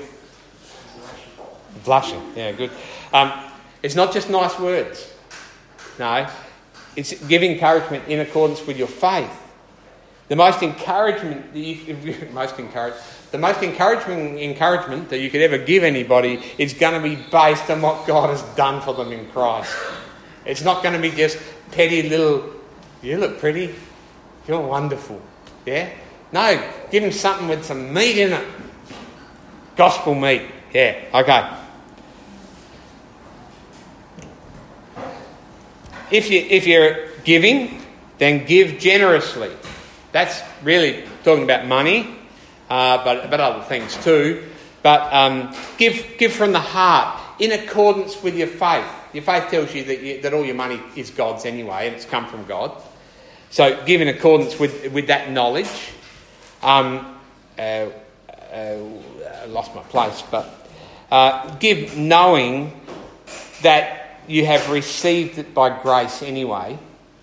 Blushing. 1.84 2.22
Yeah, 2.36 2.52
good. 2.52 2.72
Um, 3.14 3.32
it's 3.82 3.96
not 3.96 4.14
just 4.14 4.30
nice 4.30 4.60
words. 4.60 5.14
No, 5.98 6.28
it's 6.96 7.14
give 7.28 7.44
encouragement 7.44 8.08
in 8.08 8.20
accordance 8.20 8.66
with 8.66 8.78
your 8.78 8.88
faith. 8.88 9.32
The 10.30 10.36
most 10.36 10.62
encouragement 10.62 11.54
that 11.54 11.60
you, 11.60 12.28
most 12.34 12.58
encourage, 12.60 12.94
the 13.32 13.38
most 13.38 13.62
encouraging 13.62 14.40
encouragement 14.40 15.10
that 15.10 15.20
you 15.20 15.30
could 15.30 15.42
ever 15.42 15.58
give 15.58 15.84
anybody 15.84 16.42
is 16.58 16.74
going 16.74 16.94
to 16.94 17.08
be 17.08 17.16
based 17.30 17.70
on 17.70 17.82
what 17.82 18.08
God 18.08 18.30
has 18.30 18.42
done 18.56 18.82
for 18.82 18.94
them 18.94 19.12
in 19.12 19.28
Christ. 19.32 19.76
It's 20.46 20.64
not 20.64 20.84
going 20.84 20.96
to 20.96 21.02
be 21.02 21.12
just 21.12 21.38
petty 21.72 22.08
little, 22.08 22.50
you 23.02 23.18
look 23.18 23.40
pretty, 23.40 23.76
you're 24.48 24.62
wonderful. 24.62 25.22
Yeah? 25.66 25.90
No, 26.32 26.72
give 26.92 27.04
them 27.04 27.12
something 27.12 27.48
with 27.48 27.66
some 27.66 27.92
meat 27.92 28.18
in 28.18 28.34
it. 28.34 28.48
Gospel 29.76 30.14
meat. 30.14 30.44
Yeah, 30.74 31.06
okay. 31.14 31.56
If, 36.12 36.30
you, 36.30 36.40
if 36.40 36.68
you're 36.68 37.10
giving, 37.24 37.82
then 38.20 38.46
give 38.46 38.80
generously. 38.80 39.52
That's 40.12 40.42
really 40.64 41.04
talking 41.24 41.44
about 41.44 41.68
money, 41.68 42.16
uh, 42.70 43.04
but, 43.04 43.26
about 43.26 43.40
other 43.40 43.64
things 43.66 43.96
too. 44.04 44.48
But 44.82 45.14
um, 45.14 45.56
give, 45.78 46.18
give 46.18 46.32
from 46.34 46.52
the 46.52 46.60
heart 46.60 47.20
in 47.40 47.52
accordance 47.52 48.22
with 48.22 48.36
your 48.36 48.48
faith. 48.48 48.86
Your 49.14 49.24
faith 49.24 49.50
tells 49.50 49.74
you 49.74 49.84
that, 49.86 50.02
you, 50.02 50.22
that 50.22 50.34
all 50.34 50.46
your 50.46 50.56
money 50.56 50.80
is 50.96 51.10
God's 51.10 51.46
anyway, 51.46 51.88
and 51.88 51.96
it's 51.96 52.06
come 52.06 52.28
from 52.28 52.46
God. 52.46 52.72
So 53.50 53.84
give 53.86 54.02
in 54.02 54.08
accordance 54.08 54.60
with, 54.60 54.92
with 54.92 55.08
that 55.08 55.32
knowledge. 55.32 55.92
Um, 56.62 57.18
uh, 57.58 57.62
uh, 57.62 57.90
I 58.54 59.46
lost 59.48 59.76
my 59.76 59.84
place, 59.84 60.24
but 60.30 60.56
Uh, 61.12 61.58
give 61.58 61.98
knowing 61.98 62.72
that 63.64 64.22
you 64.28 64.46
have 64.46 64.70
received 64.70 65.40
it 65.40 65.56
by 65.56 65.70
grace 65.82 66.22
anyway, 66.22 66.78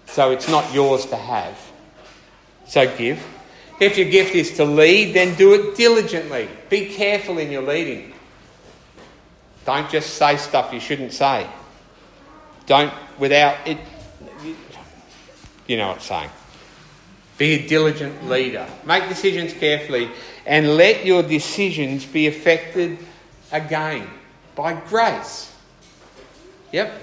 so 0.07 0.33
it's 0.33 0.49
not 0.49 0.65
yours 0.75 1.07
to 1.07 1.15
have. 1.15 1.55
So 2.67 2.97
give. 2.97 3.25
If 3.81 3.99
your 3.99 4.09
gift 4.09 4.35
is 4.35 4.57
to 4.57 4.65
lead, 4.65 5.15
then 5.15 5.35
do 5.35 5.55
it 5.55 5.77
diligently. 5.77 6.49
Be 6.71 6.95
careful 6.95 7.39
in 7.39 7.51
your 7.51 7.63
leading. 7.63 8.13
Don't 9.65 9.91
just 9.91 10.15
say 10.15 10.37
stuff 10.37 10.73
you 10.73 10.81
shouldn't 10.81 11.13
say. 11.13 11.47
Don't, 12.67 12.93
without 13.19 13.57
it, 13.67 13.79
you 15.67 15.77
know 15.77 15.89
what 15.89 15.97
I'm 15.97 16.03
saying. 16.03 16.31
Be 17.39 17.53
a 17.53 17.69
diligent 17.69 18.29
leader. 18.29 18.67
Make 18.87 19.09
decisions 19.09 19.53
carefully 19.53 20.11
and 20.47 20.77
let 20.77 21.05
your 21.05 21.23
decisions 21.23 22.07
be 22.07 22.29
affected 22.29 22.99
again 23.53 24.09
by 24.55 24.75
grace. 24.75 25.53
Yep. 26.73 27.03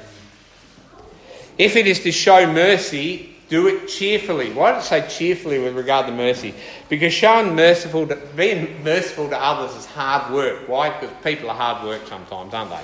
If 1.57 1.75
it 1.75 1.85
is 1.85 1.99
to 1.99 2.11
show 2.11 2.51
mercy, 2.51 3.32
do 3.53 3.67
it 3.67 3.87
cheerfully. 3.87 4.51
Why 4.51 4.71
did 4.71 4.79
it 4.79 4.83
say 4.85 5.07
cheerfully 5.07 5.59
with 5.59 5.75
regard 5.75 6.07
to 6.07 6.11
mercy? 6.11 6.55
Because 6.89 7.13
showing 7.13 7.55
merciful 7.55 8.07
to, 8.07 8.15
being 8.35 8.83
merciful 8.83 9.29
to 9.29 9.37
others 9.37 9.75
is 9.75 9.85
hard 9.85 10.33
work. 10.33 10.67
Why? 10.67 10.89
Because 10.89 11.15
people 11.23 11.51
are 11.51 11.55
hard 11.55 11.85
work 11.85 12.01
sometimes, 12.07 12.51
aren't 12.51 12.71
they? 12.71 12.81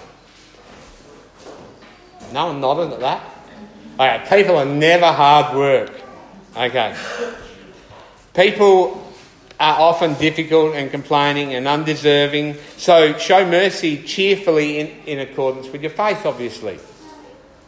No 2.31 2.45
one 2.45 2.61
nodded 2.61 2.93
at 2.93 2.99
that? 2.99 3.23
Okay, 3.99 4.43
people 4.43 4.57
are 4.57 4.65
never 4.65 5.11
hard 5.11 5.57
work. 5.57 5.91
Okay. 6.55 6.95
People 8.35 9.11
are 9.59 9.81
often 9.81 10.13
difficult 10.19 10.75
and 10.75 10.91
complaining 10.91 11.55
and 11.55 11.67
undeserving. 11.67 12.57
So 12.77 13.17
show 13.17 13.43
mercy 13.43 14.03
cheerfully 14.03 14.77
in, 14.77 14.87
in 15.07 15.17
accordance 15.17 15.67
with 15.69 15.81
your 15.81 15.89
faith, 15.89 16.27
obviously. 16.27 16.77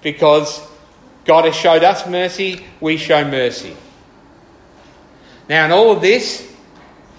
Because 0.04 0.71
God 1.26 1.46
has 1.46 1.56
showed 1.56 1.84
us 1.84 2.08
mercy, 2.08 2.66
we 2.80 2.98
show 2.98 3.24
mercy. 3.24 3.76
Now, 5.48 5.66
in 5.66 5.72
all 5.72 5.92
of 5.92 6.02
this, 6.02 6.52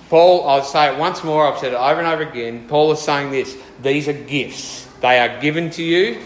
Paul, 0.08 0.48
I'll 0.48 0.64
say 0.64 0.92
it 0.92 0.98
once 0.98 1.22
more, 1.22 1.46
I've 1.46 1.58
said 1.58 1.72
it 1.72 1.76
over 1.76 2.00
and 2.00 2.08
over 2.08 2.22
again. 2.22 2.66
Paul 2.68 2.92
is 2.92 3.00
saying 3.00 3.30
this 3.30 3.56
these 3.82 4.08
are 4.08 4.12
gifts. 4.12 4.86
They 5.00 5.18
are 5.18 5.40
given 5.40 5.70
to 5.70 5.82
you, 5.82 6.20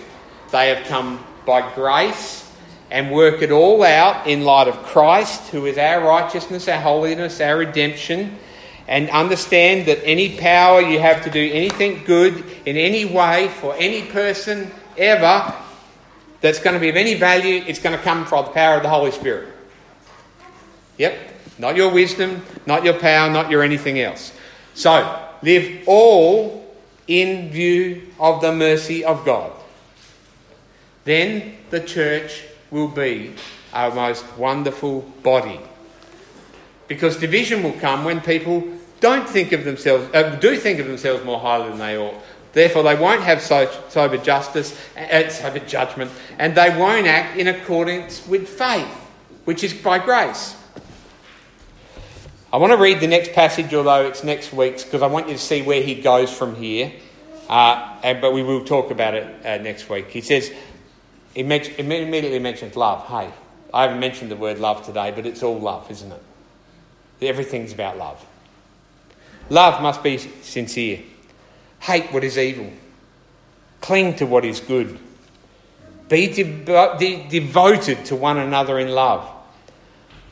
they 0.53 0.69
have 0.69 0.87
come 0.87 1.25
by 1.47 1.73
grace 1.75 2.51
and 2.91 3.11
work 3.11 3.43
it 3.43 3.51
all 3.51 3.83
out 3.83 4.27
in 4.27 4.45
light 4.45 4.69
of 4.69 4.83
Christ, 4.83 5.49
who 5.51 5.67
is 5.67 5.79
our 5.79 6.05
righteousness, 6.07 6.69
our 6.69 6.81
holiness, 6.81 7.41
our 7.41 7.59
redemption, 7.59 8.39
and 8.87 9.11
understand 9.11 9.87
that 9.89 10.05
any 10.05 10.37
power 10.39 10.81
you 10.81 11.01
have 11.01 11.25
to 11.25 11.31
do 11.31 11.51
anything 11.53 12.05
good 12.05 12.45
in 12.65 12.77
any 12.77 13.05
way 13.05 13.49
for 13.49 13.75
any 13.77 14.03
person 14.03 14.71
ever 14.97 15.53
that's 16.47 16.61
going 16.61 16.75
to 16.75 16.81
be 16.81 16.89
of 16.89 16.97
any 16.97 17.15
value, 17.15 17.65
it's 17.67 17.81
going 17.81 17.97
to 17.97 18.03
come 18.05 18.25
from 18.25 18.45
the 18.45 18.53
power 18.53 18.77
of 18.77 18.85
the 18.85 18.89
Holy 18.89 19.11
Spirit. 19.11 19.49
Yep, 20.97 21.19
not 21.59 21.75
your 21.75 21.93
wisdom, 21.93 22.41
not 22.67 22.85
your 22.85 22.95
power, 22.95 23.29
not 23.29 23.51
your 23.51 23.65
anything 23.65 23.99
else. 23.99 24.33
So, 24.73 25.29
live 25.43 25.83
all 25.89 26.73
in 27.09 27.51
view 27.51 28.13
of 28.21 28.41
the 28.43 28.53
mercy 28.53 29.05
of 29.05 29.25
God. 29.25 29.51
Then 31.03 31.57
the 31.71 31.81
church 31.81 32.45
will 32.71 32.89
be 32.89 33.35
our 33.73 33.93
most 33.93 34.25
wonderful 34.39 35.01
body. 35.25 35.59
Because 36.87 37.17
division 37.17 37.65
will 37.65 37.73
come 37.73 38.05
when 38.05 38.21
people 38.21 38.63
don't 39.01 39.29
think 39.29 39.51
of 39.51 39.65
themselves, 39.65 40.09
uh, 40.15 40.37
do 40.37 40.57
think 40.57 40.79
of 40.79 40.87
themselves 40.87 41.25
more 41.25 41.41
highly 41.41 41.71
than 41.71 41.79
they 41.79 41.99
ought. 41.99 42.15
Therefore, 42.57 42.85
they 42.85 42.95
won't 42.95 43.21
have 43.21 43.43
sober 43.43 44.17
justice, 44.17 44.75
uh, 44.97 45.29
sober 45.29 45.59
judgment, 45.59 46.11
and 46.39 46.55
they 46.55 46.71
won't 46.71 47.07
act 47.07 47.37
in 47.39 47.49
accordance 47.49 48.27
with 48.27 48.49
faith, 48.49 48.89
which 49.45 49.63
is 49.63 49.75
by 49.75 49.99
grace. 49.99 50.57
I 52.51 52.57
want 52.57 52.73
to 52.73 52.79
read 52.79 53.01
the 53.01 53.09
next 53.09 53.35
passage, 53.35 53.75
although 53.75 54.07
it's 54.07 54.25
next 54.25 54.55
week's, 54.55 54.85
because 54.85 55.03
I 55.03 55.07
want 55.07 55.29
you 55.29 55.35
to 55.35 55.39
see 55.39 55.61
where 55.61 55.83
he 55.83 55.97
goes 55.97 56.33
from 56.33 56.57
here. 56.57 56.95
Uh, 57.47 57.99
and, 58.03 58.23
but 58.23 58.33
we 58.33 58.43
will 58.43 58.65
talk 58.65 58.91
about 58.91 59.13
it 59.13 59.45
uh, 59.45 59.59
next 59.59 59.91
week. 59.91 60.09
He 60.09 60.23
says, 60.23 60.51
he 61.35 61.41
immediately 61.43 62.39
mentions 62.39 62.75
love. 62.75 63.07
Hey, 63.07 63.35
I 63.75 63.83
haven't 63.83 64.01
mentioned 64.01 64.31
the 64.31 64.37
word 64.37 64.59
love 64.59 64.83
today, 64.87 65.13
but 65.15 65.27
it's 65.27 65.43
all 65.43 65.61
love, 65.61 65.91
isn't 65.91 66.11
it? 66.11 66.23
Everything's 67.21 67.75
about 67.75 67.99
love. 67.99 68.25
Love 69.51 69.83
must 69.83 70.03
be 70.03 70.17
sincere. 70.17 71.03
Hate 71.87 72.13
what 72.13 72.25
is 72.25 72.37
evil. 72.37 72.71
Cling 73.81 74.17
to 74.17 74.27
what 74.27 74.45
is 74.45 74.61
good. 74.61 74.99
Be 76.09 76.27
de- 76.33 76.97
de- 76.99 77.27
devoted 77.29 78.05
to 78.07 78.17
one 78.17 78.39
another 78.39 78.79
in 78.79 78.89
love. 78.89 79.29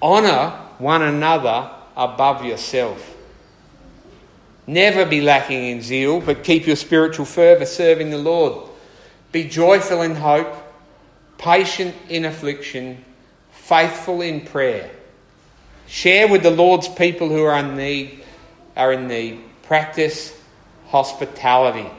Honour 0.02 0.50
one 0.78 1.02
another 1.02 1.70
above 1.96 2.44
yourself. 2.44 3.16
Never 4.66 5.04
be 5.04 5.20
lacking 5.20 5.64
in 5.66 5.82
zeal, 5.82 6.20
but 6.20 6.42
keep 6.42 6.66
your 6.66 6.76
spiritual 6.76 7.26
fervour 7.26 7.66
serving 7.66 8.10
the 8.10 8.18
Lord. 8.18 8.68
Be 9.30 9.44
joyful 9.44 10.02
in 10.02 10.16
hope 10.16 10.54
patient 11.38 11.94
in 12.08 12.24
affliction, 12.24 13.04
faithful 13.52 14.22
in 14.22 14.40
prayer. 14.40 14.90
Share 15.86 16.26
with 16.26 16.42
the 16.42 16.50
Lord's 16.50 16.88
people 16.88 17.28
who 17.28 17.44
are 17.44 17.58
in 17.58 17.76
need, 17.76 18.24
are 18.76 18.92
in 18.92 19.06
need. 19.06 19.40
Practice 19.62 20.34
hospitality. 20.94 21.90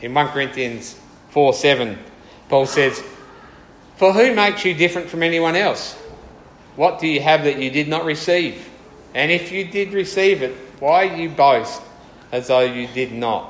In 0.00 0.12
1 0.12 0.28
Corinthians 0.30 0.98
4 1.30 1.54
7, 1.54 1.96
Paul 2.48 2.66
says, 2.66 3.04
For 3.94 4.12
who 4.12 4.34
makes 4.34 4.64
you 4.64 4.74
different 4.74 5.08
from 5.08 5.22
anyone 5.22 5.54
else? 5.54 5.94
What 6.74 6.98
do 6.98 7.06
you 7.06 7.20
have 7.20 7.44
that 7.44 7.60
you 7.60 7.70
did 7.70 7.86
not 7.86 8.04
receive? 8.04 8.68
And 9.14 9.30
if 9.30 9.52
you 9.52 9.64
did 9.64 9.92
receive 9.92 10.42
it, 10.42 10.56
why 10.80 11.04
you 11.04 11.28
boast 11.28 11.80
as 12.32 12.48
though 12.48 12.64
you 12.64 12.88
did 12.88 13.12
not? 13.12 13.48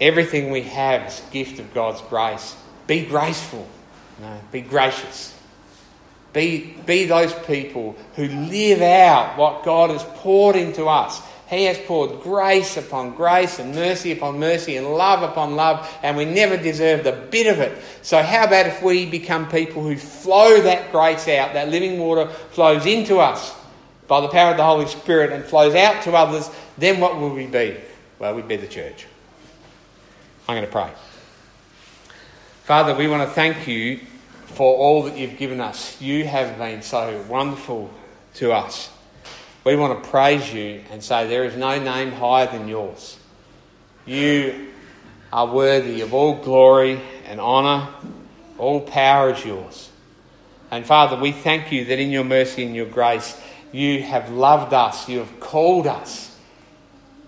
Everything 0.00 0.50
we 0.50 0.62
have 0.62 1.06
is 1.06 1.22
a 1.24 1.32
gift 1.32 1.60
of 1.60 1.72
God's 1.72 2.00
grace. 2.00 2.56
Be 2.88 3.06
graceful. 3.06 3.68
No, 4.20 4.40
be 4.50 4.60
gracious. 4.60 5.38
Be, 6.32 6.74
be 6.84 7.04
those 7.04 7.32
people 7.32 7.96
who 8.16 8.26
live 8.26 8.82
out 8.82 9.38
what 9.38 9.62
God 9.62 9.90
has 9.90 10.02
poured 10.02 10.56
into 10.56 10.86
us. 10.86 11.22
He 11.50 11.64
has 11.64 11.76
poured 11.78 12.20
grace 12.20 12.76
upon 12.76 13.16
grace 13.16 13.58
and 13.58 13.74
mercy 13.74 14.12
upon 14.12 14.38
mercy 14.38 14.76
and 14.76 14.86
love 14.86 15.28
upon 15.28 15.56
love, 15.56 15.92
and 16.00 16.16
we 16.16 16.24
never 16.24 16.56
deserved 16.56 17.08
a 17.08 17.26
bit 17.26 17.48
of 17.48 17.58
it. 17.58 17.76
So, 18.02 18.22
how 18.22 18.44
about 18.44 18.68
if 18.68 18.80
we 18.84 19.04
become 19.04 19.48
people 19.48 19.82
who 19.82 19.96
flow 19.96 20.60
that 20.62 20.92
grace 20.92 21.26
out, 21.26 21.54
that 21.54 21.68
living 21.68 21.98
water 21.98 22.28
flows 22.28 22.86
into 22.86 23.18
us 23.18 23.52
by 24.06 24.20
the 24.20 24.28
power 24.28 24.52
of 24.52 24.58
the 24.58 24.64
Holy 24.64 24.86
Spirit 24.86 25.32
and 25.32 25.44
flows 25.44 25.74
out 25.74 26.04
to 26.04 26.12
others? 26.12 26.48
Then 26.78 27.00
what 27.00 27.18
will 27.18 27.34
we 27.34 27.46
be? 27.46 27.76
Well, 28.20 28.36
we'd 28.36 28.46
be 28.46 28.54
the 28.54 28.68
church. 28.68 29.08
I'm 30.46 30.54
going 30.54 30.64
to 30.64 30.70
pray. 30.70 30.92
Father, 32.62 32.94
we 32.94 33.08
want 33.08 33.28
to 33.28 33.34
thank 33.34 33.66
you 33.66 33.98
for 34.46 34.76
all 34.76 35.02
that 35.02 35.18
you've 35.18 35.36
given 35.36 35.60
us. 35.60 36.00
You 36.00 36.26
have 36.26 36.58
been 36.58 36.82
so 36.82 37.24
wonderful 37.28 37.90
to 38.34 38.52
us. 38.52 38.88
We 39.64 39.76
want 39.76 40.02
to 40.02 40.10
praise 40.10 40.52
you 40.52 40.82
and 40.90 41.02
say 41.02 41.26
there 41.26 41.44
is 41.44 41.56
no 41.56 41.78
name 41.78 42.12
higher 42.12 42.46
than 42.46 42.68
yours. 42.68 43.18
You 44.06 44.68
are 45.32 45.46
worthy 45.46 46.00
of 46.00 46.14
all 46.14 46.42
glory 46.42 47.00
and 47.26 47.40
honour. 47.40 47.88
All 48.58 48.80
power 48.80 49.30
is 49.30 49.44
yours. 49.44 49.90
And 50.70 50.86
Father, 50.86 51.16
we 51.16 51.32
thank 51.32 51.72
you 51.72 51.84
that 51.86 51.98
in 51.98 52.10
your 52.10 52.24
mercy 52.24 52.64
and 52.64 52.74
your 52.74 52.86
grace, 52.86 53.38
you 53.72 54.02
have 54.02 54.30
loved 54.30 54.72
us, 54.72 55.08
you 55.08 55.18
have 55.18 55.40
called 55.40 55.86
us 55.86 56.30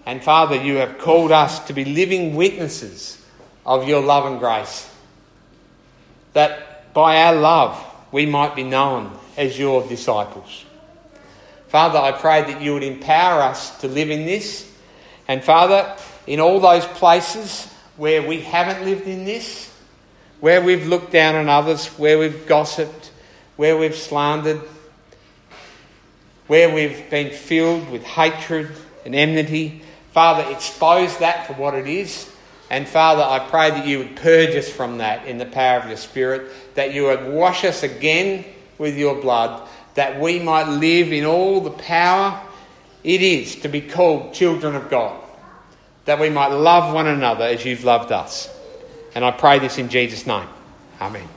and 0.04 0.22
Father, 0.22 0.56
you 0.56 0.76
have 0.76 0.98
called 0.98 1.30
us 1.30 1.64
to 1.66 1.72
be 1.72 1.84
living 1.84 2.34
witnesses 2.34 3.24
of 3.64 3.86
your 3.86 4.02
love 4.02 4.26
and 4.26 4.40
grace. 4.40 4.90
That 6.32 6.92
by 6.92 7.22
our 7.22 7.34
love 7.34 7.78
we 8.10 8.26
might 8.26 8.56
be 8.56 8.64
known 8.64 9.16
as 9.36 9.58
your 9.58 9.86
disciples. 9.86 10.64
Father, 11.72 11.98
I 11.98 12.12
pray 12.12 12.42
that 12.42 12.60
you 12.60 12.74
would 12.74 12.82
empower 12.82 13.40
us 13.40 13.78
to 13.78 13.88
live 13.88 14.10
in 14.10 14.26
this. 14.26 14.70
And 15.26 15.42
Father, 15.42 15.96
in 16.26 16.38
all 16.38 16.60
those 16.60 16.84
places 16.84 17.64
where 17.96 18.20
we 18.28 18.42
haven't 18.42 18.84
lived 18.84 19.08
in 19.08 19.24
this, 19.24 19.74
where 20.40 20.60
we've 20.60 20.86
looked 20.86 21.12
down 21.12 21.34
on 21.34 21.48
others, 21.48 21.86
where 21.96 22.18
we've 22.18 22.46
gossiped, 22.46 23.10
where 23.56 23.78
we've 23.78 23.96
slandered, 23.96 24.60
where 26.46 26.74
we've 26.74 27.08
been 27.08 27.30
filled 27.30 27.88
with 27.88 28.04
hatred 28.04 28.68
and 29.06 29.14
enmity, 29.14 29.80
Father, 30.10 30.44
expose 30.52 31.16
that 31.20 31.46
for 31.46 31.54
what 31.54 31.72
it 31.72 31.86
is. 31.86 32.30
And 32.68 32.86
Father, 32.86 33.22
I 33.22 33.38
pray 33.48 33.70
that 33.70 33.86
you 33.86 33.96
would 34.00 34.16
purge 34.16 34.54
us 34.56 34.68
from 34.68 34.98
that 34.98 35.26
in 35.26 35.38
the 35.38 35.46
power 35.46 35.80
of 35.80 35.88
your 35.88 35.96
Spirit, 35.96 36.52
that 36.74 36.92
you 36.92 37.04
would 37.04 37.32
wash 37.32 37.64
us 37.64 37.82
again 37.82 38.44
with 38.76 38.98
your 38.98 39.14
blood, 39.14 39.66
that 39.94 40.20
we 40.20 40.38
might 40.38 40.68
live 40.68 41.12
in 41.12 41.24
all 41.24 41.60
the 41.60 41.70
power 41.70 42.40
it 43.04 43.20
is 43.20 43.56
to 43.56 43.68
be 43.68 43.80
called 43.80 44.32
children 44.32 44.74
of 44.74 44.88
God. 44.88 45.18
that 46.04 46.18
we 46.18 46.28
might 46.28 46.48
love 46.48 46.92
one 46.92 47.06
another 47.06 47.44
as 47.44 47.64
you've 47.64 47.84
loved 47.84 48.10
us. 48.10 48.48
And 49.14 49.24
I 49.24 49.30
pray 49.30 49.60
this 49.60 49.78
in 49.78 49.88
Jesus' 49.88 50.26
name. 50.26 50.48
Amen. 51.00 51.28